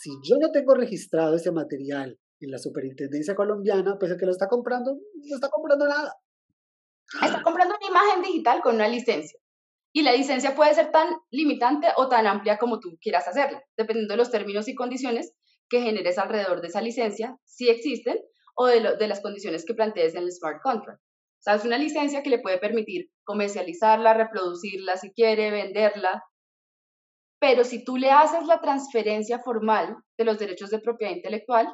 si 0.00 0.10
yo 0.28 0.38
no 0.38 0.50
tengo 0.50 0.74
registrado 0.74 1.36
ese 1.36 1.52
material 1.52 2.18
la 2.46 2.58
superintendencia 2.58 3.34
colombiana, 3.34 3.96
pues 3.98 4.12
el 4.12 4.18
que 4.18 4.26
lo 4.26 4.32
está 4.32 4.48
comprando 4.48 4.92
no 4.94 5.34
está 5.34 5.48
comprando 5.48 5.86
nada. 5.86 6.16
Está 7.22 7.42
comprando 7.42 7.74
una 7.76 7.88
imagen 7.88 8.22
digital 8.22 8.60
con 8.62 8.76
una 8.76 8.88
licencia. 8.88 9.38
Y 9.92 10.02
la 10.02 10.12
licencia 10.12 10.56
puede 10.56 10.74
ser 10.74 10.90
tan 10.90 11.08
limitante 11.30 11.88
o 11.96 12.08
tan 12.08 12.26
amplia 12.26 12.58
como 12.58 12.80
tú 12.80 12.98
quieras 13.00 13.28
hacerla, 13.28 13.62
dependiendo 13.76 14.14
de 14.14 14.18
los 14.18 14.30
términos 14.30 14.66
y 14.68 14.74
condiciones 14.74 15.34
que 15.68 15.82
generes 15.82 16.18
alrededor 16.18 16.60
de 16.60 16.68
esa 16.68 16.80
licencia, 16.80 17.36
si 17.44 17.68
existen, 17.68 18.18
o 18.56 18.66
de, 18.66 18.96
de 18.96 19.08
las 19.08 19.20
condiciones 19.20 19.64
que 19.64 19.74
plantees 19.74 20.14
en 20.14 20.24
el 20.24 20.32
smart 20.32 20.60
contract. 20.62 21.00
O 21.00 21.42
sea, 21.44 21.54
es 21.54 21.64
una 21.64 21.78
licencia 21.78 22.22
que 22.22 22.30
le 22.30 22.40
puede 22.40 22.58
permitir 22.58 23.10
comercializarla, 23.24 24.14
reproducirla 24.14 24.96
si 24.96 25.12
quiere, 25.12 25.50
venderla. 25.50 26.24
Pero 27.38 27.64
si 27.64 27.84
tú 27.84 27.96
le 27.96 28.10
haces 28.10 28.46
la 28.46 28.60
transferencia 28.60 29.38
formal 29.40 29.96
de 30.16 30.24
los 30.24 30.38
derechos 30.38 30.70
de 30.70 30.78
propiedad 30.78 31.12
intelectual, 31.12 31.68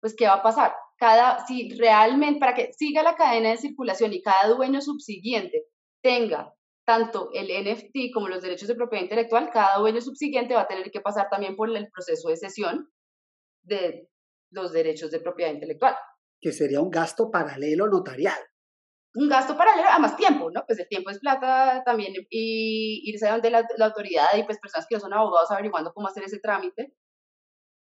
pues 0.00 0.14
¿qué 0.16 0.26
va 0.26 0.34
a 0.34 0.42
pasar? 0.42 0.74
Cada, 0.96 1.46
si 1.46 1.76
realmente, 1.78 2.40
para 2.40 2.54
que 2.54 2.72
siga 2.72 3.02
la 3.02 3.16
cadena 3.16 3.50
de 3.50 3.56
circulación 3.56 4.12
y 4.12 4.22
cada 4.22 4.48
dueño 4.48 4.80
subsiguiente 4.80 5.64
tenga 6.02 6.54
tanto 6.84 7.30
el 7.34 7.48
NFT 7.48 8.12
como 8.14 8.28
los 8.28 8.42
derechos 8.42 8.66
de 8.66 8.74
propiedad 8.74 9.02
intelectual, 9.02 9.50
cada 9.52 9.78
dueño 9.78 10.00
subsiguiente 10.00 10.54
va 10.54 10.62
a 10.62 10.66
tener 10.66 10.90
que 10.90 11.00
pasar 11.00 11.28
también 11.28 11.54
por 11.54 11.68
el 11.68 11.90
proceso 11.90 12.30
de 12.30 12.36
cesión 12.36 12.90
de 13.62 14.08
los 14.50 14.72
derechos 14.72 15.10
de 15.10 15.20
propiedad 15.20 15.52
intelectual. 15.52 15.94
Que 16.40 16.52
sería 16.52 16.80
un 16.80 16.90
gasto 16.90 17.30
paralelo 17.30 17.88
notarial. 17.88 18.38
Un 19.14 19.28
gasto 19.28 19.56
paralelo 19.56 19.88
a 19.88 19.98
más 19.98 20.16
tiempo, 20.16 20.50
¿no? 20.50 20.64
Pues 20.66 20.78
el 20.78 20.88
tiempo 20.88 21.10
es 21.10 21.18
plata 21.18 21.82
también 21.84 22.14
y 22.30 23.02
irse 23.04 23.28
ante 23.28 23.50
la, 23.50 23.66
la 23.76 23.86
autoridad 23.86 24.28
y 24.36 24.44
pues 24.44 24.58
personas 24.58 24.86
que 24.88 24.96
no 24.96 25.00
son 25.00 25.12
abogados 25.12 25.50
averiguando 25.50 25.92
cómo 25.92 26.08
hacer 26.08 26.24
ese 26.24 26.38
trámite. 26.38 26.94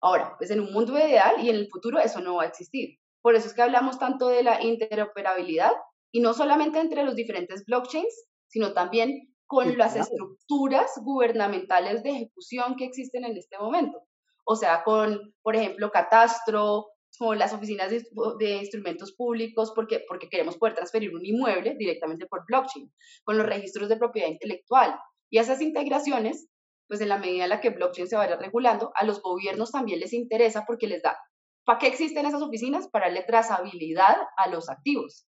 Ahora, 0.01 0.35
pues 0.38 0.51
en 0.51 0.62
un 0.62 0.71
mundo 0.71 0.97
ideal 0.97 1.35
y 1.43 1.49
en 1.49 1.55
el 1.55 1.67
futuro 1.69 1.99
eso 1.99 2.21
no 2.21 2.35
va 2.35 2.43
a 2.43 2.47
existir. 2.47 2.97
Por 3.21 3.35
eso 3.35 3.47
es 3.47 3.53
que 3.53 3.62
hablamos 3.62 3.99
tanto 3.99 4.29
de 4.29 4.43
la 4.43 4.63
interoperabilidad 4.63 5.73
y 6.12 6.21
no 6.21 6.33
solamente 6.33 6.79
entre 6.79 7.03
los 7.03 7.15
diferentes 7.15 7.65
blockchains, 7.65 8.25
sino 8.47 8.73
también 8.73 9.33
con 9.45 9.77
las 9.77 9.95
estructuras 9.95 10.91
gubernamentales 11.03 12.03
de 12.03 12.12
ejecución 12.12 12.75
que 12.75 12.85
existen 12.85 13.25
en 13.25 13.35
este 13.35 13.57
momento. 13.57 13.99
O 14.45 14.55
sea, 14.55 14.83
con, 14.83 15.33
por 15.41 15.55
ejemplo, 15.55 15.91
catastro, 15.91 16.88
con 17.17 17.38
las 17.38 17.53
oficinas 17.53 17.91
de, 17.91 18.55
instrumentos 18.57 19.13
públicos, 19.13 19.71
porque, 19.75 20.03
porque 20.07 20.29
queremos 20.29 20.57
poder 20.57 20.75
transferir 20.75 21.13
un 21.15 21.25
inmueble 21.25 21.75
directamente 21.77 22.27
por 22.27 22.45
blockchain, 22.47 22.91
con 23.23 23.38
los 23.38 23.45
registros 23.45 23.89
de 23.89 23.97
propiedad 23.97 24.29
intelectual. 24.29 24.97
Y 25.29 25.39
esas 25.39 25.62
integraciones, 25.62 26.47
pues 26.89 27.02
en 27.02 27.10
la 27.10 27.19
medida 27.19 27.43
en 27.43 27.49
la 27.49 27.62
que 27.62 27.69
blockchain 27.69 28.08
se 28.08 28.17
vaya 28.17 28.36
regulando, 28.36 28.91
a 28.95 29.06
los 29.06 29.21
gobiernos 29.21 29.71
también 29.71 29.99
les 29.99 30.12
interesa 30.12 30.65
porque 30.65 30.88
les 30.88 31.04
da, 31.04 31.15
¿para 31.63 31.78
qué 31.78 31.88
existen 31.88 32.25
esas 32.25 32.41
oficinas? 32.41 32.89
Para 32.89 33.06
darle 33.06 33.23
trazabilidad 33.23 34.17
a 34.36 34.49
los 34.49 34.69
activos 34.69 35.28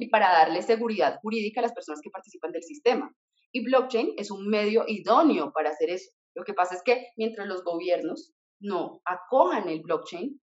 y 0.00 0.08
para 0.08 0.32
darle 0.32 0.62
seguridad 0.62 1.18
jurídica 1.20 1.60
a 1.60 1.62
las 1.62 1.74
personas 1.74 2.00
que 2.02 2.10
participan 2.10 2.52
del 2.52 2.62
sistema. 2.62 3.14
Y 3.52 3.64
blockchain 3.64 4.14
es 4.16 4.30
un 4.30 4.48
medio 4.48 4.84
idóneo 4.86 5.52
para 5.52 5.70
hacer 5.70 5.90
eso. 5.90 6.10
Lo 6.34 6.42
que 6.42 6.54
pasa 6.54 6.74
es 6.74 6.82
que 6.82 7.08
mientras 7.16 7.46
los 7.46 7.62
gobiernos 7.62 8.32
no 8.58 9.02
acojan 9.04 9.68
el 9.68 9.82
blockchain 9.82 10.40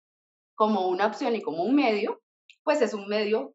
como 0.55 0.87
una 0.87 1.07
opción 1.07 1.35
y 1.35 1.41
como 1.41 1.63
un 1.63 1.75
medio, 1.75 2.21
pues 2.63 2.81
es 2.81 2.93
un 2.93 3.07
medio 3.07 3.53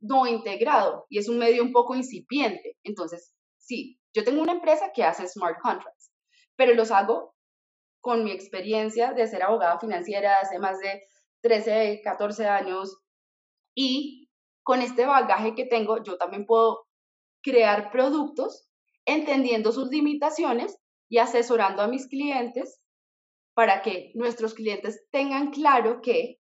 no 0.00 0.28
integrado 0.28 1.06
y 1.08 1.18
es 1.18 1.28
un 1.28 1.38
medio 1.38 1.64
un 1.64 1.72
poco 1.72 1.96
incipiente. 1.96 2.76
Entonces, 2.84 3.35
sí, 3.66 4.00
yo 4.14 4.24
tengo 4.24 4.42
una 4.42 4.52
empresa 4.52 4.92
que 4.94 5.04
hace 5.04 5.28
smart 5.28 5.58
contracts, 5.60 6.10
pero 6.56 6.74
los 6.74 6.90
hago 6.90 7.34
con 8.00 8.24
mi 8.24 8.30
experiencia 8.30 9.12
de 9.12 9.26
ser 9.26 9.42
abogada 9.42 9.78
financiera 9.78 10.36
hace 10.40 10.58
más 10.58 10.78
de 10.78 11.02
13, 11.42 12.00
14 12.02 12.46
años 12.46 12.98
y 13.74 14.30
con 14.62 14.80
este 14.80 15.06
bagaje 15.06 15.54
que 15.54 15.66
tengo, 15.66 16.02
yo 16.02 16.16
también 16.16 16.46
puedo 16.46 16.86
crear 17.42 17.90
productos 17.90 18.68
entendiendo 19.04 19.70
sus 19.70 19.88
limitaciones 19.88 20.78
y 21.08 21.18
asesorando 21.18 21.82
a 21.82 21.88
mis 21.88 22.08
clientes 22.08 22.80
para 23.54 23.82
que 23.82 24.10
nuestros 24.14 24.54
clientes 24.54 25.06
tengan 25.10 25.50
claro 25.50 26.00
que 26.00 26.38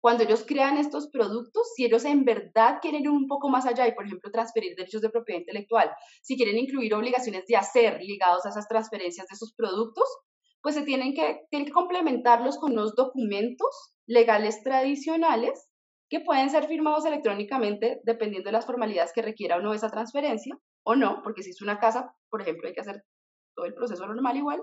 cuando 0.00 0.24
ellos 0.24 0.44
crean 0.46 0.78
estos 0.78 1.08
productos, 1.08 1.72
si 1.74 1.84
ellos 1.84 2.04
en 2.04 2.24
verdad 2.24 2.78
quieren 2.80 3.02
ir 3.02 3.10
un 3.10 3.26
poco 3.26 3.48
más 3.48 3.66
allá 3.66 3.86
y, 3.86 3.92
por 3.92 4.06
ejemplo, 4.06 4.30
transferir 4.30 4.74
derechos 4.74 5.02
de 5.02 5.10
propiedad 5.10 5.40
intelectual, 5.40 5.90
si 6.22 6.36
quieren 6.36 6.58
incluir 6.58 6.94
obligaciones 6.94 7.44
de 7.46 7.56
hacer 7.56 8.00
ligados 8.02 8.46
a 8.46 8.48
esas 8.48 8.66
transferencias 8.66 9.26
de 9.28 9.36
sus 9.36 9.54
productos, 9.54 10.04
pues 10.62 10.74
se 10.74 10.82
tienen 10.82 11.14
que, 11.14 11.40
tienen 11.50 11.66
que 11.66 11.72
complementarlos 11.72 12.58
con 12.58 12.72
unos 12.72 12.94
documentos 12.94 13.94
legales 14.06 14.62
tradicionales 14.62 15.70
que 16.08 16.20
pueden 16.20 16.50
ser 16.50 16.66
firmados 16.66 17.04
electrónicamente 17.04 18.00
dependiendo 18.04 18.48
de 18.48 18.52
las 18.52 18.66
formalidades 18.66 19.12
que 19.14 19.22
requiera 19.22 19.56
o 19.56 19.60
no 19.60 19.74
esa 19.74 19.90
transferencia, 19.90 20.58
o 20.82 20.96
no, 20.96 21.20
porque 21.22 21.42
si 21.42 21.50
es 21.50 21.62
una 21.62 21.78
casa, 21.78 22.14
por 22.30 22.42
ejemplo, 22.42 22.66
hay 22.66 22.74
que 22.74 22.80
hacer 22.80 23.04
todo 23.54 23.66
el 23.66 23.74
proceso 23.74 24.06
normal 24.06 24.36
igual. 24.36 24.62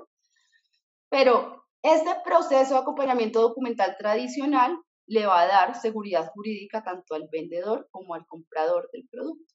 Pero 1.10 1.64
este 1.82 2.10
proceso 2.26 2.74
de 2.74 2.80
acompañamiento 2.82 3.42
documental 3.42 3.96
tradicional 3.98 4.78
le 5.08 5.26
va 5.26 5.42
a 5.42 5.48
dar 5.48 5.76
seguridad 5.80 6.30
jurídica 6.34 6.84
tanto 6.84 7.16
al 7.16 7.28
vendedor 7.32 7.88
como 7.92 8.14
al 8.14 8.26
comprador 8.28 8.90
del 8.92 9.08
producto. 9.10 9.54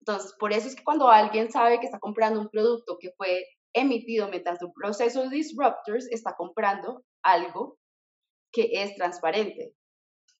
Entonces, 0.00 0.32
por 0.38 0.52
eso 0.52 0.68
es 0.68 0.76
que 0.76 0.84
cuando 0.84 1.08
alguien 1.08 1.50
sabe 1.50 1.80
que 1.80 1.86
está 1.86 1.98
comprando 1.98 2.40
un 2.40 2.48
producto 2.48 2.96
que 2.98 3.12
fue 3.16 3.44
emitido 3.72 4.28
mediante 4.28 4.64
un 4.64 4.72
proceso 4.72 5.22
de 5.22 5.28
disruptors, 5.28 6.06
está 6.10 6.34
comprando 6.34 7.04
algo 7.22 7.78
que 8.50 8.70
es 8.72 8.94
transparente, 8.96 9.74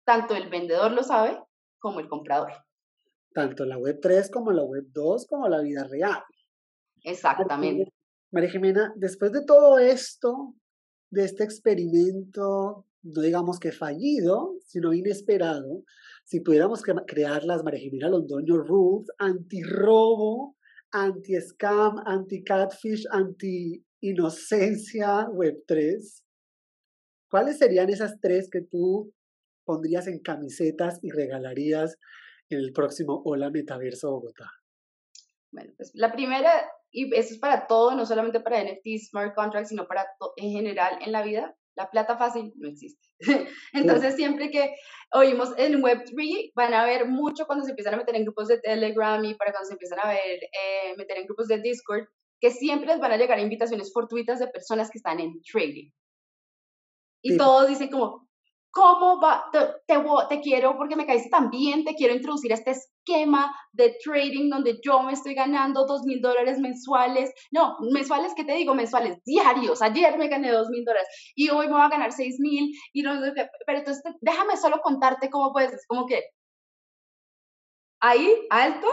tanto 0.05 0.35
el 0.35 0.49
vendedor 0.49 0.93
lo 0.93 1.03
sabe 1.03 1.39
como 1.79 2.01
el 2.01 2.09
comprador. 2.09 2.53
Tanto 3.35 3.67
la 3.67 3.77
web 3.77 3.99
3 4.01 4.31
como 4.31 4.53
la 4.53 4.63
web 4.63 4.85
2 4.89 5.27
como 5.27 5.49
la 5.49 5.61
vida 5.61 5.85
real. 5.85 6.23
Exactamente. 7.03 7.93
María 8.31 8.51
Jimena, 8.51 8.93
después 8.97 9.33
de 9.33 9.45
todo 9.45 9.79
esto, 9.79 10.55
de 11.11 11.25
este 11.25 11.45
experimento, 11.45 12.87
no 13.03 13.23
digamos 13.23 13.59
que 13.59 13.73
fallido, 13.73 14.59
sino 14.67 14.93
inesperado, 14.93 15.85
si 16.25 16.41
pudiéramos 16.41 16.83
crear 16.83 17.45
las 17.45 17.65
María 17.65 18.09
Londoño 18.09 18.59
Rules 18.59 19.09
anti-robo, 19.19 20.57
anti-scam, 20.93 22.03
anti-catfish, 22.05 23.07
anti-inocencia 23.11 25.27
web 25.31 25.65
3, 25.67 26.23
¿cuáles 27.31 27.57
serían 27.59 27.89
esas 27.89 28.21
tres 28.21 28.51
que 28.51 28.61
tú 28.63 29.15
pondrías 29.65 30.07
en 30.07 30.21
camisetas 30.21 30.99
y 31.03 31.11
regalarías 31.11 31.97
en 32.51 32.59
el 32.59 32.73
próximo 32.73 33.23
Hola 33.25 33.51
Metaverso 33.51 34.11
Bogotá? 34.11 34.51
Bueno, 35.51 35.73
pues 35.77 35.93
la 35.95 36.13
primera, 36.13 36.51
y 36.91 37.15
eso 37.15 37.35
es 37.35 37.39
para 37.39 37.67
todo, 37.67 37.95
no 37.95 38.05
solamente 38.05 38.41
para 38.41 38.63
NFT, 38.63 38.99
smart 39.09 39.35
contracts, 39.35 39.71
sino 39.71 39.87
para 39.87 40.07
en 40.37 40.51
general 40.51 40.99
en 41.01 41.13
la 41.13 41.23
vida, 41.23 41.57
la 41.79 41.89
plata 41.89 42.19
fácil 42.19 42.53
no 42.57 42.69
existe. 42.69 43.09
Entonces, 43.73 44.17
siempre 44.17 44.51
que 44.51 44.75
oímos 45.13 45.55
en 45.57 45.81
Web3, 45.81 46.53
van 46.55 46.75
a 46.75 46.85
ver 46.85 47.07
mucho 47.07 47.47
cuando 47.47 47.65
se 47.65 47.71
empiezan 47.71 47.95
a 47.95 47.99
meter 47.99 48.17
en 48.17 48.25
grupos 48.25 48.49
de 48.49 48.59
Telegram 48.59 49.25
y 49.25 49.35
para 49.35 49.53
cuando 49.53 49.69
se 49.69 49.75
empiezan 49.75 50.01
a 50.03 50.09
ver, 50.09 50.41
eh, 50.43 50.97
meter 50.97 51.19
en 51.19 51.27
grupos 51.27 51.47
de 51.47 51.63
Discord, 51.63 52.07
que 52.41 52.51
siempre 52.51 52.89
les 52.89 53.01
van 53.01 53.13
a 53.13 53.17
llegar 53.17 53.39
invitaciones 53.39 53.93
fortuitas 53.93 54.41
de 54.41 54.49
personas 54.49 54.91
que 54.91 54.99
están 54.99 55.21
en 55.21 55.41
trading. 55.43 55.91
Y 57.23 57.37
todos 57.37 57.69
dicen 57.69 57.91
como, 57.91 58.29
¿Cómo 58.71 59.21
va? 59.21 59.47
Te, 59.51 59.59
te, 60.29 60.41
quiero, 60.41 60.77
porque 60.77 60.95
me 60.95 61.07
caíste 61.07 61.31
tan 61.31 61.51
bien, 61.51 61.85
te 61.85 61.95
quiero 61.95 62.15
introducir 62.15 62.53
a 62.53 62.57
este 62.57 62.75
esquema 63.09 63.55
de 63.73 63.97
trading 64.03 64.51
donde 64.51 64.79
yo 64.83 65.03
me 65.03 65.13
estoy 65.13 65.35
ganando 65.35 65.87
dos 65.87 66.03
mil 66.05 66.21
dólares 66.21 66.59
mensuales. 66.59 67.33
No, 67.51 67.77
mensuales, 67.93 68.33
¿qué 68.37 68.45
te 68.45 68.55
digo? 68.55 68.75
Mensuales, 68.75 69.19
diarios. 69.25 69.83
Ayer 69.83 70.17
me 70.19 70.29
gané 70.29 70.51
dos 70.51 70.69
mil 70.69 70.85
dólares 70.85 71.09
y 71.35 71.51
hoy 71.51 71.67
me 71.67 71.75
voy 71.75 71.83
a 71.83 71.89
ganar 71.89 72.13
seis 72.13 72.37
mil. 72.39 72.73
Y 72.93 73.03
no, 73.03 73.13
pero 73.67 73.79
entonces 73.79 74.03
déjame 74.21 74.57
solo 74.57 74.81
contarte 74.83 75.31
cómo 75.31 75.53
puedes, 75.53 75.73
es 75.73 75.87
como 75.87 76.07
que 76.07 76.23
ahí, 78.01 78.47
alto, 78.51 78.89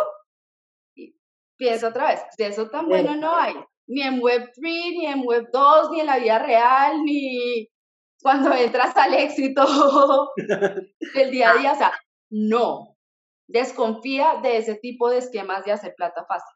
y 0.96 1.16
piensa 1.58 1.90
otra 1.90 2.08
vez, 2.08 2.22
de 2.38 2.48
eso 2.48 2.70
tan 2.70 2.88
bueno 2.88 3.16
no 3.16 3.36
hay. 3.36 3.56
Ni 3.88 4.02
en 4.02 4.20
Web3, 4.20 4.58
ni 4.62 5.06
en 5.06 5.22
Web 5.24 5.50
2, 5.54 5.92
ni 5.92 6.00
en 6.00 6.08
la 6.08 6.18
vida 6.18 6.40
real, 6.40 7.04
ni 7.04 7.70
cuando 8.20 8.52
entras 8.52 8.98
al 8.98 9.14
éxito 9.14 9.64
del 11.14 11.30
día 11.30 11.52
a 11.52 11.58
día. 11.58 11.74
O 11.74 11.76
sea, 11.76 11.94
no, 12.32 12.95
desconfía 13.48 14.40
de 14.42 14.58
ese 14.58 14.76
tipo 14.76 15.10
de 15.10 15.20
esquemas 15.20 15.66
de 15.66 15.72
hacer 15.72 15.94
plata 15.96 16.26
fácil, 16.26 16.56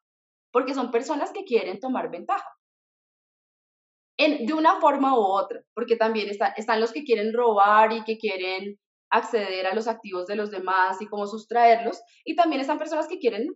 porque 0.52 0.73
son 0.73 0.91
personas 0.91 1.32
que 1.32 1.43
quieren 1.43 1.80
tomar 1.80 2.10
ventaja. 2.10 2.49
En, 4.17 4.45
de 4.45 4.54
una 4.54 4.82
forma 4.82 5.17
u 5.17 5.21
otra, 5.21 5.62
porque 5.73 5.95
también 5.95 6.30
están 6.30 6.82
los 6.82 6.91
que 6.91 7.04
quieren 7.04 7.34
robar 7.34 7.93
y 7.93 8.04
que 8.04 8.17
quieren 8.17 8.78
acceder 9.12 9.65
a 9.65 9.73
los 9.73 9.88
activos 9.88 10.28
de 10.28 10.36
los 10.36 10.52
demás 10.52 11.02
y 11.02 11.08
cómo 11.08 11.25
sustraerlos. 11.25 12.02
Y 12.25 12.36
también 12.36 12.62
están 12.62 12.78
personas 12.78 13.08
que 13.08 13.19
quieren 13.19 13.47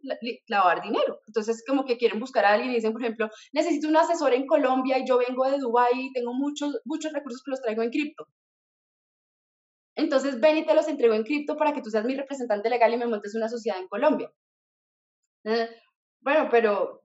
lavar 0.48 0.82
dinero. 0.82 1.20
Entonces, 1.28 1.64
como 1.68 1.86
que 1.86 1.98
quieren 1.98 2.20
buscar 2.20 2.46
a 2.46 2.54
alguien 2.54 2.72
y 2.72 2.76
dicen, 2.76 2.94
por 2.94 3.02
ejemplo, 3.02 3.30
necesito 3.52 3.88
un 3.88 3.98
asesor 3.98 4.34
en 4.34 4.48
Colombia 4.48 4.98
y 5.00 5.08
yo 5.08 5.18
vengo 5.18 5.50
de 5.50 5.60
Dubái 5.60 5.92
y 5.94 6.14
tengo 6.14 6.34
muchos, 6.34 6.80
muchos 6.86 7.12
recursos 7.14 7.44
que 7.44 7.52
los 7.52 7.62
traigo 7.62 7.84
en 7.84 7.92
cripto. 7.92 8.28
Entonces, 9.96 10.40
ven 10.40 10.58
y 10.58 10.66
te 10.66 10.74
los 10.74 10.88
entrego 10.88 11.14
en 11.14 11.24
cripto 11.24 11.56
para 11.56 11.74
que 11.74 11.82
tú 11.82 11.90
seas 11.90 12.06
mi 12.06 12.16
representante 12.16 12.70
legal 12.70 12.94
y 12.94 12.98
me 12.98 13.06
montes 13.06 13.36
una 13.36 13.50
sociedad 13.50 13.80
en 13.80 13.88
Colombia. 13.88 14.32
Eh, 15.46 15.70
bueno, 16.22 16.48
pero 16.50 17.04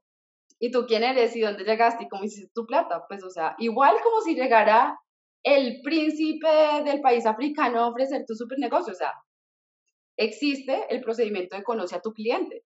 ¿y 0.58 0.70
tú 0.70 0.86
quién 0.86 1.02
eres 1.02 1.36
y 1.36 1.40
dónde 1.40 1.64
llegaste 1.64 2.04
y 2.04 2.08
cómo 2.08 2.24
hiciste 2.24 2.50
tu 2.54 2.66
plata? 2.66 3.04
Pues, 3.08 3.22
o 3.24 3.30
sea, 3.30 3.54
igual 3.58 3.96
como 4.02 4.20
si 4.22 4.34
llegara 4.34 4.98
el 5.42 5.80
príncipe 5.82 6.48
del 6.84 7.00
país 7.00 7.26
africano 7.26 7.80
a 7.80 7.88
ofrecer 7.88 8.24
tu 8.26 8.34
super 8.34 8.58
negocio. 8.58 8.92
O 8.92 8.96
sea, 8.96 9.12
existe 10.16 10.86
el 10.90 11.00
procedimiento 11.00 11.56
de 11.56 11.62
conoce 11.62 11.96
a 11.96 12.00
tu 12.00 12.12
cliente. 12.12 12.64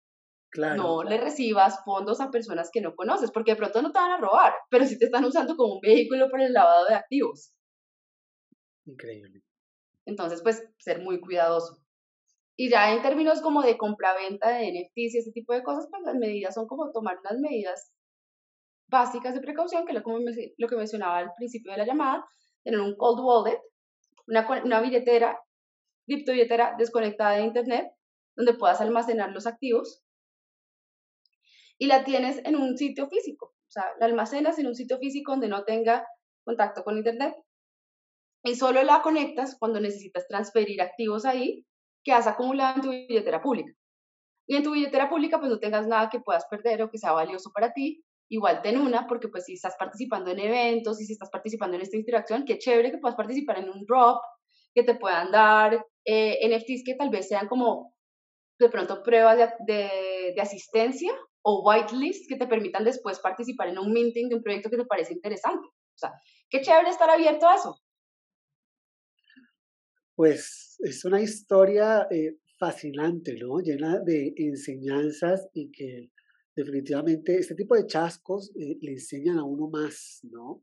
no 0.56 1.04
le 1.04 1.18
recibas 1.18 1.84
fondos 1.86 2.20
a 2.22 2.32
personas 2.32 2.70
que 2.72 2.82
no 2.82 2.96
conoces, 2.96 3.32
porque 3.32 3.52
de 3.52 3.58
pronto 3.58 3.82
no 3.82 3.92
te 3.92 4.00
van 4.00 4.12
a 4.12 4.18
robar, 4.18 4.54
pero 4.70 4.86
sí 4.86 4.98
te 4.98 5.06
están 5.06 5.26
usando 5.26 5.56
como 5.56 5.76
un 5.76 5.82
vehículo 5.82 6.30
para 6.30 6.46
el 6.46 6.54
lavado 6.54 6.86
de 6.88 6.96
activos. 6.96 7.54
Increíble. 8.86 9.44
Entonces, 10.10 10.42
pues, 10.42 10.68
ser 10.80 11.02
muy 11.02 11.22
cuidadoso. 11.22 11.80
Y 12.58 12.70
ya 12.70 12.92
en 12.94 13.02
términos 13.02 13.42
como 13.42 13.62
de 13.62 13.78
compra-venta 13.78 14.50
de 14.50 14.72
NFTs 14.72 15.16
y 15.16 15.18
ese 15.20 15.32
tipo 15.32 15.54
de 15.54 15.64
cosas, 15.64 15.88
pues 15.90 16.04
las 16.04 16.16
medidas 16.16 16.56
son 16.56 16.68
como 16.68 16.92
tomar 16.92 17.18
unas 17.20 17.40
medidas 17.40 17.94
básicas 18.88 19.34
de 19.34 19.40
precaución, 19.40 19.86
que 19.86 19.96
es 19.96 20.04
lo, 20.58 20.68
que 20.68 20.76
mencionaba 20.76 21.20
al 21.20 21.34
principio 21.36 21.72
de 21.72 21.78
la 21.78 21.86
llamada, 21.86 22.26
tener 22.64 22.82
un 22.82 22.98
cold 22.98 23.20
wallet, 23.22 23.62
una, 24.28 24.46
una 24.66 24.82
billetera, 24.82 25.40
criptobilletera 26.06 26.76
desconectada 26.78 27.38
de 27.38 27.44
Internet, 27.44 27.92
donde 28.36 28.56
puedas 28.56 28.82
almacenar 28.82 29.32
los 29.32 29.48
activos 29.48 30.04
y 31.78 31.88
la 31.88 32.04
tienes 32.04 32.42
en 32.46 32.56
un 32.56 32.78
sitio 32.78 33.08
físico, 33.08 33.54
o 33.56 33.72
sea, 33.72 33.86
la 34.00 34.08
almacenas 34.08 34.60
en 34.60 34.68
un 34.68 34.76
sitio 34.76 34.98
físico 34.98 35.32
donde 35.32 35.48
no 35.48 35.64
tenga 35.64 36.06
contacto 36.44 36.84
con 36.84 36.98
Internet 36.98 37.36
y 38.44 38.56
solo 38.56 38.84
la 38.84 39.02
conectas 39.02 39.58
cuando 39.60 39.80
necesitas 39.80 40.28
transferir 40.28 40.82
activos 40.82 41.26
ahí 41.26 41.66
que 42.04 42.14
has 42.14 42.28
acumulado 42.28 42.76
en 42.76 42.82
tu 42.82 42.90
billetera 42.90 43.42
pública. 43.42 43.74
Y 44.48 44.56
en 44.56 44.64
tu 44.64 44.72
billetera 44.72 45.10
pública 45.10 45.40
pues 45.40 45.52
no 45.52 45.60
tengas 45.60 45.88
nada 45.88 46.10
que 46.10 46.20
puedas 46.20 46.46
perder 46.48 46.82
o 46.82 46.90
que 46.90 46.98
sea 46.98 47.12
valioso 47.12 47.52
para 47.54 47.74
ti, 47.74 48.04
igual 48.30 48.62
ten 48.62 48.80
una, 48.80 49.08
porque 49.08 49.28
pues 49.28 49.46
si 49.46 49.54
estás 49.54 49.76
participando 49.78 50.32
en 50.32 50.40
eventos 50.40 51.02
y 51.02 51.06
si 51.06 51.14
estás 51.14 51.30
participando 51.30 51.76
en 51.76 51.84
esta 51.84 51.98
interacción, 51.98 52.46
qué 52.46 52.58
chévere 52.58 52.92
que 52.92 52.98
puedas 52.98 53.18
participar 53.18 53.60
en 53.60 53.70
un 53.70 53.86
drop, 53.86 54.22
que 54.74 54.84
te 54.84 54.96
puedan 54.96 55.32
dar 55.32 55.86
eh, 56.06 56.48
NFTs 56.48 56.84
que 56.86 56.96
tal 56.96 57.10
vez 57.10 57.28
sean 57.28 57.48
como 57.48 57.94
de 58.60 58.70
pronto 58.70 59.04
pruebas 59.04 59.38
de, 59.66 60.34
de, 60.36 60.42
asistencia 60.42 61.12
o 61.42 61.64
whitelist 61.64 62.28
que 62.30 62.36
te 62.36 62.48
permitan 62.48 62.84
después 62.84 63.20
participar 63.20 63.70
en 63.70 63.80
un 63.80 63.92
minting 63.92 64.30
de 64.30 64.36
un 64.36 64.44
proyecto 64.44 64.70
que 64.70 64.78
te 64.78 64.86
parece 64.86 65.14
interesante. 65.14 65.68
O 65.68 65.98
sea, 65.98 66.14
qué 66.50 66.62
chévere 66.62 66.90
estar 66.90 67.10
abierto 67.10 67.48
a 67.48 67.56
eso. 67.56 67.80
Pues 70.20 70.76
es 70.80 71.06
una 71.06 71.22
historia 71.22 72.06
eh, 72.12 72.40
fascinante, 72.60 73.38
¿no? 73.40 73.62
Llena 73.62 74.00
de 74.00 74.34
enseñanzas 74.36 75.48
y 75.54 75.72
que 75.72 76.12
definitivamente 76.54 77.38
este 77.38 77.56
tipo 77.56 77.74
de 77.74 77.86
chascos 77.86 78.52
eh, 78.60 78.78
le 78.82 78.92
enseñan 78.92 79.38
a 79.38 79.46
uno 79.46 79.70
más, 79.70 80.20
¿no? 80.24 80.62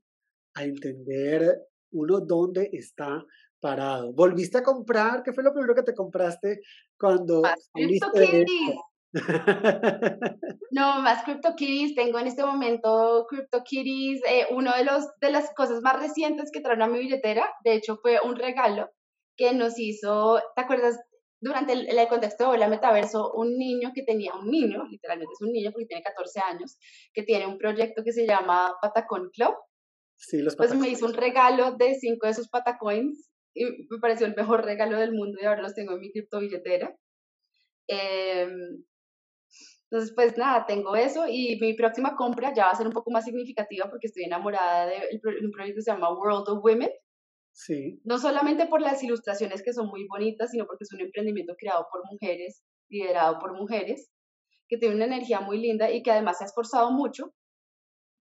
A 0.56 0.64
entender 0.64 1.58
uno 1.90 2.20
dónde 2.20 2.68
está 2.70 3.24
parado. 3.58 4.12
¿Volviste 4.12 4.58
a 4.58 4.62
comprar? 4.62 5.22
¿Qué 5.22 5.32
fue 5.32 5.42
lo 5.42 5.54
primero 5.54 5.74
que 5.74 5.84
te 5.84 5.94
compraste 5.94 6.60
cuando 6.98 7.40
más 7.40 7.70
CryptoKitties. 7.72 8.76
no, 10.72 11.00
más 11.00 11.24
CryptoKitties. 11.24 11.94
Tengo 11.94 12.18
en 12.18 12.26
este 12.26 12.44
momento 12.44 13.24
CryptoKitties. 13.30 14.20
Eh, 14.28 14.48
uno 14.50 14.76
de 14.76 14.84
los 14.84 15.06
de 15.18 15.30
las 15.30 15.50
cosas 15.54 15.80
más 15.80 15.98
recientes 15.98 16.50
que 16.52 16.60
trajeron 16.60 16.90
a 16.90 16.92
mi 16.92 16.98
billetera, 16.98 17.48
de 17.64 17.72
hecho, 17.72 17.96
fue 18.02 18.18
un 18.22 18.36
regalo 18.36 18.90
que 19.36 19.52
nos 19.52 19.78
hizo, 19.78 20.40
¿te 20.54 20.62
acuerdas? 20.62 20.98
Durante 21.40 21.74
el, 21.74 21.88
el 21.88 22.08
contexto 22.08 22.52
de 22.52 22.58
la 22.58 22.68
metaverso, 22.68 23.32
un 23.34 23.58
niño 23.58 23.92
que 23.94 24.02
tenía, 24.02 24.34
un 24.34 24.50
niño, 24.50 24.84
literalmente 24.88 25.32
es 25.34 25.42
un 25.42 25.52
niño 25.52 25.70
porque 25.70 25.86
tiene 25.86 26.02
14 26.02 26.40
años, 26.40 26.78
que 27.12 27.22
tiene 27.22 27.46
un 27.46 27.58
proyecto 27.58 28.02
que 28.02 28.12
se 28.12 28.26
llama 28.26 28.74
Patacon 28.80 29.30
Club. 29.30 29.54
Sí, 30.16 30.38
los 30.38 30.56
Pues 30.56 30.74
me 30.74 30.88
hizo 30.88 31.04
un 31.04 31.14
regalo 31.14 31.72
de 31.72 31.94
cinco 31.94 32.26
de 32.26 32.34
sus 32.34 32.48
Patacoins 32.48 33.30
y 33.54 33.64
me 33.64 33.98
pareció 34.00 34.26
el 34.26 34.34
mejor 34.34 34.64
regalo 34.64 34.98
del 34.98 35.12
mundo 35.12 35.38
y 35.40 35.44
ahora 35.44 35.62
los 35.62 35.74
tengo 35.74 35.92
en 35.92 36.00
mi 36.00 36.10
cripto 36.10 36.40
billetera. 36.40 36.96
Em, 37.86 38.84
entonces, 39.90 40.12
pues 40.16 40.36
nada, 40.36 40.66
tengo 40.66 40.96
eso 40.96 41.26
y 41.28 41.58
mi 41.60 41.74
próxima 41.74 42.16
compra 42.16 42.52
ya 42.52 42.66
va 42.66 42.70
a 42.72 42.76
ser 42.76 42.86
un 42.86 42.92
poco 42.92 43.10
más 43.10 43.24
significativa 43.24 43.88
porque 43.88 44.08
estoy 44.08 44.24
enamorada 44.24 44.86
de 44.86 45.20
un 45.42 45.50
proyecto 45.52 45.76
que 45.76 45.82
se 45.82 45.92
llama 45.92 46.12
World 46.12 46.48
of 46.48 46.64
Women, 46.64 46.90
No 48.04 48.18
solamente 48.18 48.66
por 48.66 48.82
las 48.82 49.02
ilustraciones 49.02 49.62
que 49.62 49.72
son 49.72 49.88
muy 49.88 50.06
bonitas, 50.06 50.50
sino 50.50 50.66
porque 50.66 50.84
es 50.84 50.92
un 50.92 51.00
emprendimiento 51.00 51.54
creado 51.58 51.86
por 51.90 52.02
mujeres, 52.10 52.62
liderado 52.88 53.38
por 53.38 53.54
mujeres, 53.54 54.10
que 54.68 54.76
tiene 54.76 54.96
una 54.96 55.06
energía 55.06 55.40
muy 55.40 55.58
linda 55.58 55.90
y 55.90 56.02
que 56.02 56.10
además 56.10 56.38
se 56.38 56.44
ha 56.44 56.46
esforzado 56.48 56.90
mucho 56.92 57.32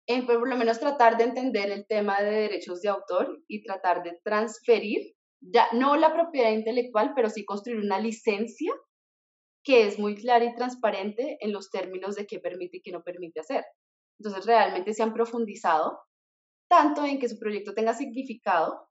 en 0.08 0.26
por 0.26 0.48
lo 0.48 0.56
menos 0.56 0.80
tratar 0.80 1.18
de 1.18 1.26
entender 1.26 1.70
el 1.70 1.86
tema 1.86 2.22
de 2.22 2.32
derechos 2.32 2.82
de 2.82 2.90
autor 2.90 3.44
y 3.48 3.64
tratar 3.64 4.04
de 4.04 4.18
transferir, 4.24 5.16
ya 5.42 5.68
no 5.74 5.98
la 5.98 6.14
propiedad 6.14 6.52
intelectual, 6.52 7.14
pero 7.16 7.30
sí 7.30 7.44
construir 7.44 7.80
una 7.80 8.00
licencia 8.00 8.72
que 9.64 9.86
es 9.86 10.00
muy 10.00 10.16
clara 10.16 10.46
y 10.46 10.56
transparente 10.56 11.38
en 11.42 11.52
los 11.52 11.70
términos 11.70 12.16
de 12.16 12.26
qué 12.26 12.40
permite 12.40 12.78
y 12.78 12.82
qué 12.82 12.92
no 12.92 13.04
permite 13.04 13.42
hacer. 13.42 13.66
Entonces 14.20 14.46
realmente 14.46 14.94
se 14.94 15.04
han 15.04 15.14
profundizado 15.14 16.00
tanto 16.70 17.06
en 17.06 17.20
que 17.20 17.28
su 17.28 17.38
proyecto 17.38 17.74
tenga 17.74 17.94
significado 17.94 18.87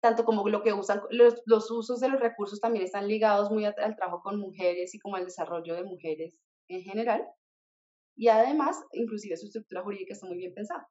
tanto 0.00 0.24
como 0.24 0.48
lo 0.48 0.62
que 0.62 0.72
usan, 0.72 1.00
los, 1.10 1.42
los 1.44 1.70
usos 1.70 2.00
de 2.00 2.08
los 2.08 2.20
recursos 2.20 2.60
también 2.60 2.84
están 2.84 3.06
ligados 3.06 3.50
muy 3.50 3.64
al 3.64 3.74
trabajo 3.74 4.22
con 4.22 4.38
mujeres 4.38 4.94
y 4.94 4.98
como 4.98 5.16
al 5.16 5.24
desarrollo 5.24 5.74
de 5.74 5.84
mujeres 5.84 6.34
en 6.68 6.82
general. 6.82 7.22
Y 8.16 8.28
además, 8.28 8.76
inclusive 8.92 9.36
su 9.36 9.46
estructura 9.46 9.82
jurídica 9.82 10.14
está 10.14 10.26
muy 10.26 10.36
bien 10.36 10.54
pensada. 10.54 10.88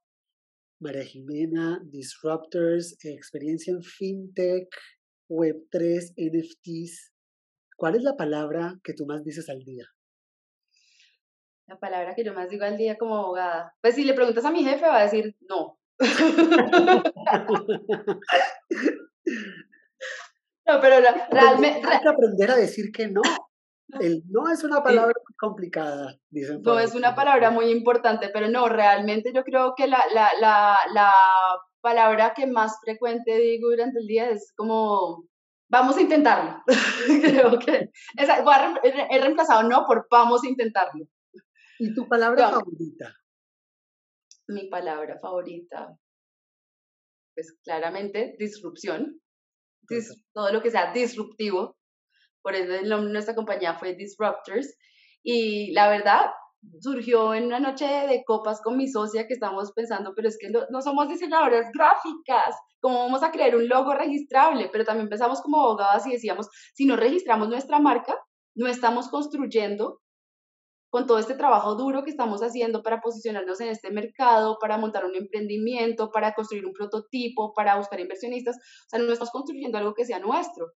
María 0.80 1.04
Jimena, 1.04 1.82
Disruptors, 1.84 2.98
experiencia 3.04 3.74
en 3.74 3.84
FinTech, 3.84 4.70
Web3, 5.30 6.14
NFTs. 6.16 7.12
¿Cuál 7.76 7.96
es 7.96 8.04
la 8.04 8.16
palabra 8.16 8.80
que 8.84 8.94
tú 8.94 9.06
más 9.06 9.24
dices 9.24 9.50
al 9.50 9.60
día? 9.60 9.86
La 11.68 11.78
palabra 11.78 12.16
que 12.16 12.24
yo 12.24 12.34
más 12.34 12.50
digo 12.50 12.66
al 12.66 12.78
día 12.78 12.98
como 12.98 13.16
abogada. 13.16 13.74
Pues 13.82 13.96
si 13.96 14.04
le 14.04 14.14
preguntas 14.14 14.46
a 14.46 14.52
mi 14.52 14.64
jefe 14.64 14.86
va 14.86 15.00
a 15.00 15.04
decir 15.04 15.36
no. 15.42 15.78
No, 20.70 20.80
pero 20.82 20.98
realmente... 21.32 21.82
Hay 21.88 22.00
que 22.00 22.10
aprender 22.10 22.52
a 22.52 22.56
decir 22.56 22.92
que 22.92 23.08
no. 23.08 23.22
El 24.00 24.22
no 24.30 24.52
es 24.52 24.64
una 24.64 24.84
palabra 24.84 25.14
muy 25.28 25.36
complicada, 25.36 26.16
dicen. 26.30 26.62
No, 26.62 26.78
es 26.80 26.94
una 26.94 27.16
palabra 27.16 27.50
muy 27.50 27.72
importante, 27.72 28.30
pero 28.32 28.48
no, 28.48 28.70
realmente 28.70 29.32
yo 29.34 29.44
creo 29.44 29.74
que 29.76 29.88
la, 29.88 30.04
la, 30.14 30.30
la, 30.40 30.78
la 30.94 31.12
palabra 31.82 32.34
que 32.36 32.46
más 32.46 32.78
frecuente 32.84 33.36
digo 33.38 33.70
durante 33.72 34.00
el 34.00 34.06
día 34.06 34.30
es 34.30 34.54
como, 34.56 35.26
vamos 35.70 35.98
a 35.98 36.02
intentarlo. 36.02 36.62
creo 37.24 37.58
que 37.58 37.90
he 38.16 39.20
reemplazado 39.20 39.68
no 39.68 39.86
por 39.88 40.08
vamos 40.12 40.44
a 40.44 40.48
intentarlo. 40.48 41.08
¿Y 41.80 41.94
tu 41.94 42.08
palabra 42.08 42.50
favorita? 42.50 43.16
Mi 44.50 44.68
palabra 44.68 45.20
favorita, 45.22 45.98
pues 47.34 47.58
claramente 47.64 48.36
disrupción 48.38 49.22
todo 50.34 50.52
lo 50.52 50.62
que 50.62 50.72
sea 50.72 50.94
disruptivo. 50.94 51.78
Por 52.42 52.56
eso 52.56 52.74
el 52.74 52.90
nombre 52.90 53.08
de 53.08 53.14
nuestra 53.14 53.36
compañía 53.36 53.76
fue 53.76 53.96
Disruptors. 53.96 54.78
Y 55.24 55.72
la 55.74 55.90
verdad, 55.90 56.32
surgió 56.80 57.34
en 57.34 57.46
una 57.46 57.60
noche 57.60 57.86
de 57.86 58.24
copas 58.26 58.62
con 58.62 58.78
mi 58.78 58.88
socia 58.88 59.28
que 59.28 59.34
estábamos 59.34 59.72
pensando, 59.74 60.14
pero 60.16 60.28
es 60.28 60.38
que 60.40 60.50
no, 60.50 60.82
somos 60.82 61.10
diseñadoras 61.10 61.72
gráficas, 61.74 62.56
¿cómo 62.80 63.00
vamos 63.00 63.24
a 63.24 63.32
crear 63.32 63.56
un 63.56 63.68
logo 63.68 63.94
registrable? 63.94 64.70
Pero 64.72 64.86
también 64.86 65.10
pensamos 65.10 65.42
como 65.42 65.60
abogadas 65.60 66.06
y 66.08 66.12
decíamos, 66.12 66.50
si 66.74 66.86
no 66.86 66.96
registramos 66.96 67.50
nuestra 67.50 67.80
marca, 67.80 68.18
no 68.56 68.68
estamos 68.68 69.10
construyendo 69.10 70.02
con 70.90 71.06
todo 71.06 71.20
este 71.20 71.36
trabajo 71.36 71.76
duro 71.76 72.04
que 72.04 72.10
estamos 72.10 72.42
haciendo 72.42 72.82
para 72.82 73.00
posicionarnos 73.00 73.62
en 73.62 73.70
este 73.70 73.92
mercado, 73.92 74.58
para 74.60 74.78
montar 74.78 75.06
un 75.06 75.16
emprendimiento, 75.16 76.10
para 76.10 76.34
construir 76.34 76.66
un 76.66 76.74
prototipo, 76.74 77.54
para 77.54 77.78
buscar 77.78 78.00
inversionistas, 78.00 78.58
o 78.58 78.90
sea, 78.90 79.00
no 79.00 79.12
estamos 79.12 79.32
construyendo 79.32 79.78
algo 79.78 79.94
que 79.94 80.06
sea 80.06 80.20
nuestro. 80.20 80.72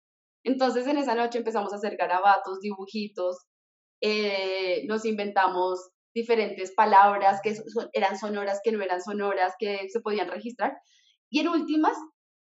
Entonces 0.44 0.87
en 0.87 0.98
esa 0.98 1.14
noche 1.14 1.38
empezamos 1.38 1.72
a 1.72 1.77
hacer 1.77 1.96
garabatos, 1.96 2.61
dibujitos, 2.61 3.38
eh, 4.03 4.85
nos 4.87 5.05
inventamos 5.05 5.90
diferentes 6.14 6.72
palabras 6.75 7.40
que 7.42 7.55
eran 7.92 8.18
sonoras, 8.18 8.61
que 8.62 8.72
no 8.72 8.83
eran 8.83 9.01
sonoras, 9.01 9.55
que 9.59 9.88
se 9.88 10.01
podían 10.01 10.29
registrar. 10.29 10.77
Y 11.31 11.40
en 11.40 11.48
últimas, 11.48 11.96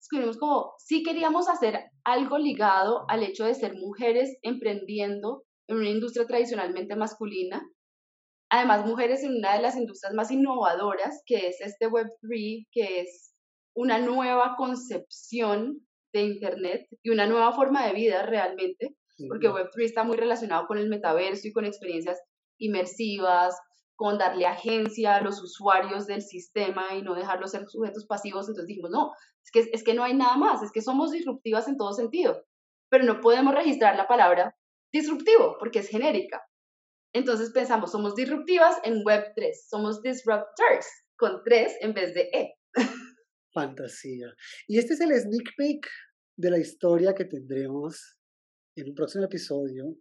escribimos 0.01 0.37
como, 0.37 0.73
si 0.79 1.03
queríamos 1.03 1.47
hacer 1.47 1.85
algo 2.03 2.37
ligado 2.37 3.05
al 3.07 3.23
hecho 3.23 3.45
de 3.45 3.53
ser 3.53 3.75
mujeres 3.75 4.37
emprendiendo 4.41 5.43
en 5.67 5.77
una 5.77 5.89
industria 5.89 6.25
tradicionalmente 6.25 6.95
masculina. 6.95 7.67
Además, 8.49 8.85
mujeres 8.85 9.23
en 9.23 9.37
una 9.37 9.55
de 9.55 9.61
las 9.61 9.75
industrias 9.75 10.13
más 10.13 10.31
innovadoras, 10.31 11.21
que 11.25 11.47
es 11.47 11.61
este 11.61 11.87
Web3, 11.87 12.67
que 12.71 13.01
es 13.01 13.33
una 13.75 13.97
nueva 13.97 14.55
concepción 14.57 15.85
de 16.13 16.21
Internet 16.21 16.87
y 17.03 17.09
una 17.09 17.27
nueva 17.27 17.51
forma 17.53 17.85
de 17.85 17.93
vida 17.93 18.25
realmente, 18.25 18.95
porque 19.27 19.49
Web3 19.49 19.83
está 19.83 20.03
muy 20.03 20.17
relacionado 20.17 20.67
con 20.67 20.77
el 20.77 20.89
metaverso 20.89 21.47
y 21.47 21.53
con 21.53 21.65
experiencias 21.65 22.21
inmersivas, 22.57 23.55
con 23.95 24.17
darle 24.17 24.45
agencia 24.45 25.15
a 25.15 25.21
los 25.21 25.41
usuarios 25.41 26.05
del 26.05 26.21
sistema 26.21 26.95
y 26.95 27.01
no 27.01 27.15
dejarlos 27.15 27.51
ser 27.51 27.67
sujetos 27.67 28.05
pasivos. 28.05 28.47
Entonces 28.47 28.67
dijimos, 28.67 28.91
no, 28.91 29.11
es 29.43 29.51
que, 29.51 29.69
es 29.71 29.83
que 29.83 29.93
no 29.93 30.03
hay 30.03 30.13
nada 30.13 30.37
más, 30.37 30.61
es 30.61 30.71
que 30.71 30.81
somos 30.81 31.11
disruptivas 31.11 31.67
en 31.67 31.77
todo 31.77 31.93
sentido, 31.93 32.43
pero 32.89 33.05
no 33.05 33.21
podemos 33.21 33.53
registrar 33.55 33.95
la 33.95 34.07
palabra 34.07 34.55
disruptivo, 34.95 35.57
porque 35.59 35.79
es 35.79 35.89
genérica. 35.89 36.41
Entonces 37.13 37.51
pensamos, 37.51 37.91
somos 37.91 38.15
disruptivas 38.15 38.77
en 38.83 39.03
Web3, 39.03 39.51
somos 39.69 40.01
disruptors, 40.01 40.87
con 41.17 41.41
3 41.43 41.77
en 41.81 41.93
vez 41.93 42.13
de 42.13 42.29
E. 42.33 42.53
Fantasía. 43.53 44.27
Y 44.67 44.77
este 44.79 44.93
es 44.95 45.01
el 45.01 45.13
sneak 45.13 45.55
peek 45.57 45.87
de 46.37 46.49
la 46.51 46.57
historia 46.57 47.13
que 47.13 47.25
tendremos 47.25 48.17
en 48.75 48.89
un 48.89 48.95
próximo 48.95 49.23
episodio, 49.23 49.95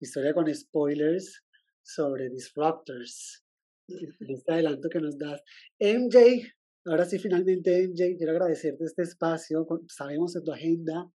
historia 0.00 0.34
con 0.34 0.52
spoilers 0.54 1.42
sobre 1.82 2.28
Disruptors. 2.28 3.44
Este 4.20 4.52
adelanto 4.52 4.88
que 4.88 5.00
nos 5.00 5.18
das. 5.18 5.42
MJ, 5.80 6.46
ahora 6.84 7.04
sí, 7.04 7.18
finalmente, 7.18 7.88
MJ, 7.88 8.16
quiero 8.16 8.32
agradecerte 8.32 8.84
este 8.84 9.02
espacio. 9.02 9.66
Sabemos 9.88 10.36
en 10.36 10.44
tu 10.44 10.52
agenda, 10.52 11.10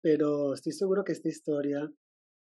pero 0.00 0.54
estoy 0.54 0.72
seguro 0.72 1.04
que 1.04 1.12
esta 1.12 1.28
historia, 1.28 1.86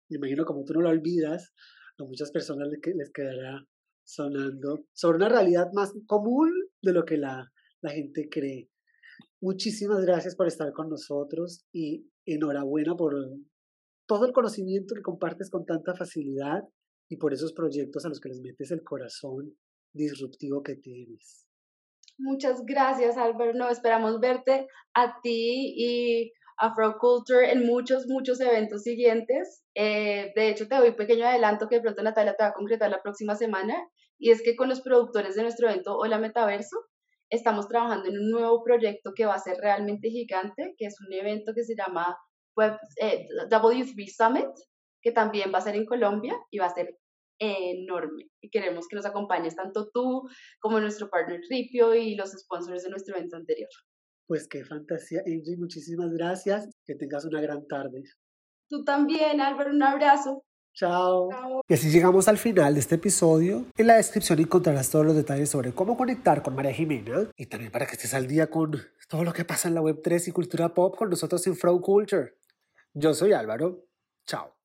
me 0.10 0.18
imagino 0.18 0.46
como 0.46 0.64
tú 0.64 0.74
no 0.74 0.82
la 0.82 0.90
olvidas, 0.90 1.54
a 2.00 2.04
muchas 2.04 2.32
personas 2.32 2.68
les 2.70 3.12
quedará 3.12 3.66
sonando 4.04 4.86
sobre 4.94 5.18
una 5.18 5.30
realidad 5.30 5.68
más 5.74 5.94
común 6.06 6.52
de 6.82 6.94
lo 6.94 7.04
que 7.04 7.18
la, 7.18 7.52
la 7.82 7.92
gente 7.92 8.30
cree. 8.30 8.70
Muchísimas 9.42 10.02
gracias 10.06 10.36
por 10.36 10.48
estar 10.48 10.72
con 10.72 10.90
nosotros 10.90 11.66
y 11.74 12.08
enhorabuena 12.26 12.96
por 12.96 13.14
todo 14.08 14.26
el 14.26 14.34
conocimiento 14.34 14.96
que 14.96 15.02
compartes 15.02 15.50
con 15.50 15.66
tanta 15.66 15.94
facilidad 15.94 16.62
y 17.10 17.18
por 17.18 17.34
esos 17.34 17.54
proyectos 17.54 18.06
a 18.06 18.10
los 18.10 18.20
que 18.20 18.30
les 18.30 18.42
metes 18.42 18.72
el 18.72 18.84
corazón 18.84 19.56
disruptivo 19.94 20.64
que 20.64 20.76
tienes. 20.76 21.46
Muchas 22.18 22.64
gracias, 22.66 23.18
Álvaro. 23.18 23.54
No, 23.54 23.70
esperamos 23.70 24.20
verte 24.20 24.68
a 24.94 25.20
ti 25.22 25.74
y 25.78 26.32
Afroculture 26.58 27.52
en 27.52 27.66
muchos, 27.66 28.08
muchos 28.08 28.40
eventos 28.40 28.84
siguientes. 28.84 29.64
Eh, 29.76 30.32
de 30.36 30.50
hecho, 30.50 30.68
te 30.68 30.76
doy 30.76 30.90
un 30.90 30.96
pequeño 30.96 31.26
adelanto 31.26 31.68
que 31.68 31.76
de 31.76 31.82
pronto 31.82 32.04
Natalia 32.04 32.36
te 32.36 32.44
va 32.44 32.50
a 32.50 32.54
concretar 32.54 32.90
la 32.90 33.02
próxima 33.02 33.36
semana, 33.36 33.76
y 34.20 34.32
es 34.32 34.42
que 34.42 34.56
con 34.56 34.70
los 34.70 34.82
productores 34.82 35.36
de 35.36 35.44
nuestro 35.44 35.70
evento 35.70 35.96
Hola 35.98 36.18
Metaverso, 36.18 36.78
estamos 37.30 37.68
trabajando 37.68 38.10
en 38.10 38.18
un 38.18 38.32
nuevo 38.32 38.64
proyecto 38.64 39.12
que 39.16 39.26
va 39.26 39.36
a 39.36 39.40
ser 39.40 39.58
realmente 39.58 40.10
gigante, 40.10 40.74
que 40.78 40.86
es 40.86 40.98
un 41.02 41.14
evento 41.14 41.54
que 41.54 41.64
se 41.64 41.76
llama 41.76 42.18
Web, 42.56 42.78
eh, 43.02 43.28
W3 43.50 44.16
Summit, 44.16 44.50
que 45.02 45.12
también 45.12 45.52
va 45.54 45.60
a 45.60 45.62
ser 45.62 45.76
en 45.76 45.86
Colombia 45.86 46.36
y 46.50 46.58
va 46.58 46.66
a 46.66 46.74
ser 46.74 46.98
enorme. 47.40 48.30
Y 48.42 48.50
queremos 48.50 48.88
que 48.88 48.96
nos 48.96 49.06
acompañes 49.06 49.56
tanto 49.56 49.90
tú 49.94 50.24
como 50.60 50.80
nuestro 50.80 51.10
partner 51.10 51.40
Ripio 51.50 51.94
y 51.94 52.16
los 52.16 52.32
sponsors 52.32 52.84
de 52.84 52.90
nuestro 52.90 53.16
evento 53.16 53.36
anterior. 53.36 53.70
Pues 54.28 54.48
qué 54.48 54.66
fantasía, 54.66 55.22
Angie, 55.26 55.58
muchísimas 55.58 56.12
gracias. 56.12 56.70
Que 56.86 56.96
tengas 56.96 57.26
una 57.26 57.42
gran 57.42 57.66
tarde. 57.68 58.04
Tú 58.70 58.84
también, 58.84 59.40
Álvaro, 59.40 59.72
un 59.72 59.82
abrazo. 59.82 60.44
Chao. 60.74 61.30
Y 61.68 61.74
así 61.74 61.90
llegamos 61.90 62.28
al 62.28 62.38
final 62.38 62.76
de 62.76 62.82
este 62.82 62.96
episodio. 62.96 63.66
En 63.78 63.88
la 63.88 63.96
descripción 63.96 64.40
encontrarás 64.40 64.92
todos 64.92 65.06
los 65.06 65.16
detalles 65.16 65.50
sobre 65.50 65.72
cómo 65.72 65.98
conectar 65.98 66.44
con 66.44 66.56
María 66.56 66.72
Jimena 66.74 67.32
y 67.36 67.48
también 67.48 67.72
para 67.72 67.88
que 67.88 67.94
estés 67.94 68.14
al 68.14 68.28
día 68.28 68.48
con 68.52 68.80
todo 69.10 69.24
lo 69.24 69.34
que 69.34 69.46
pasa 69.46 69.70
en 69.70 69.74
la 69.74 69.82
Web3 69.82 70.28
y 70.28 70.32
cultura 70.32 70.74
pop 70.74 70.96
con 70.96 71.10
nosotros 71.10 71.48
en 71.48 71.56
Flow 71.56 71.82
Culture. 71.82 72.38
Yo 72.94 73.14
soy 73.14 73.34
Álvaro. 73.34 73.88
Chao. 74.28 74.57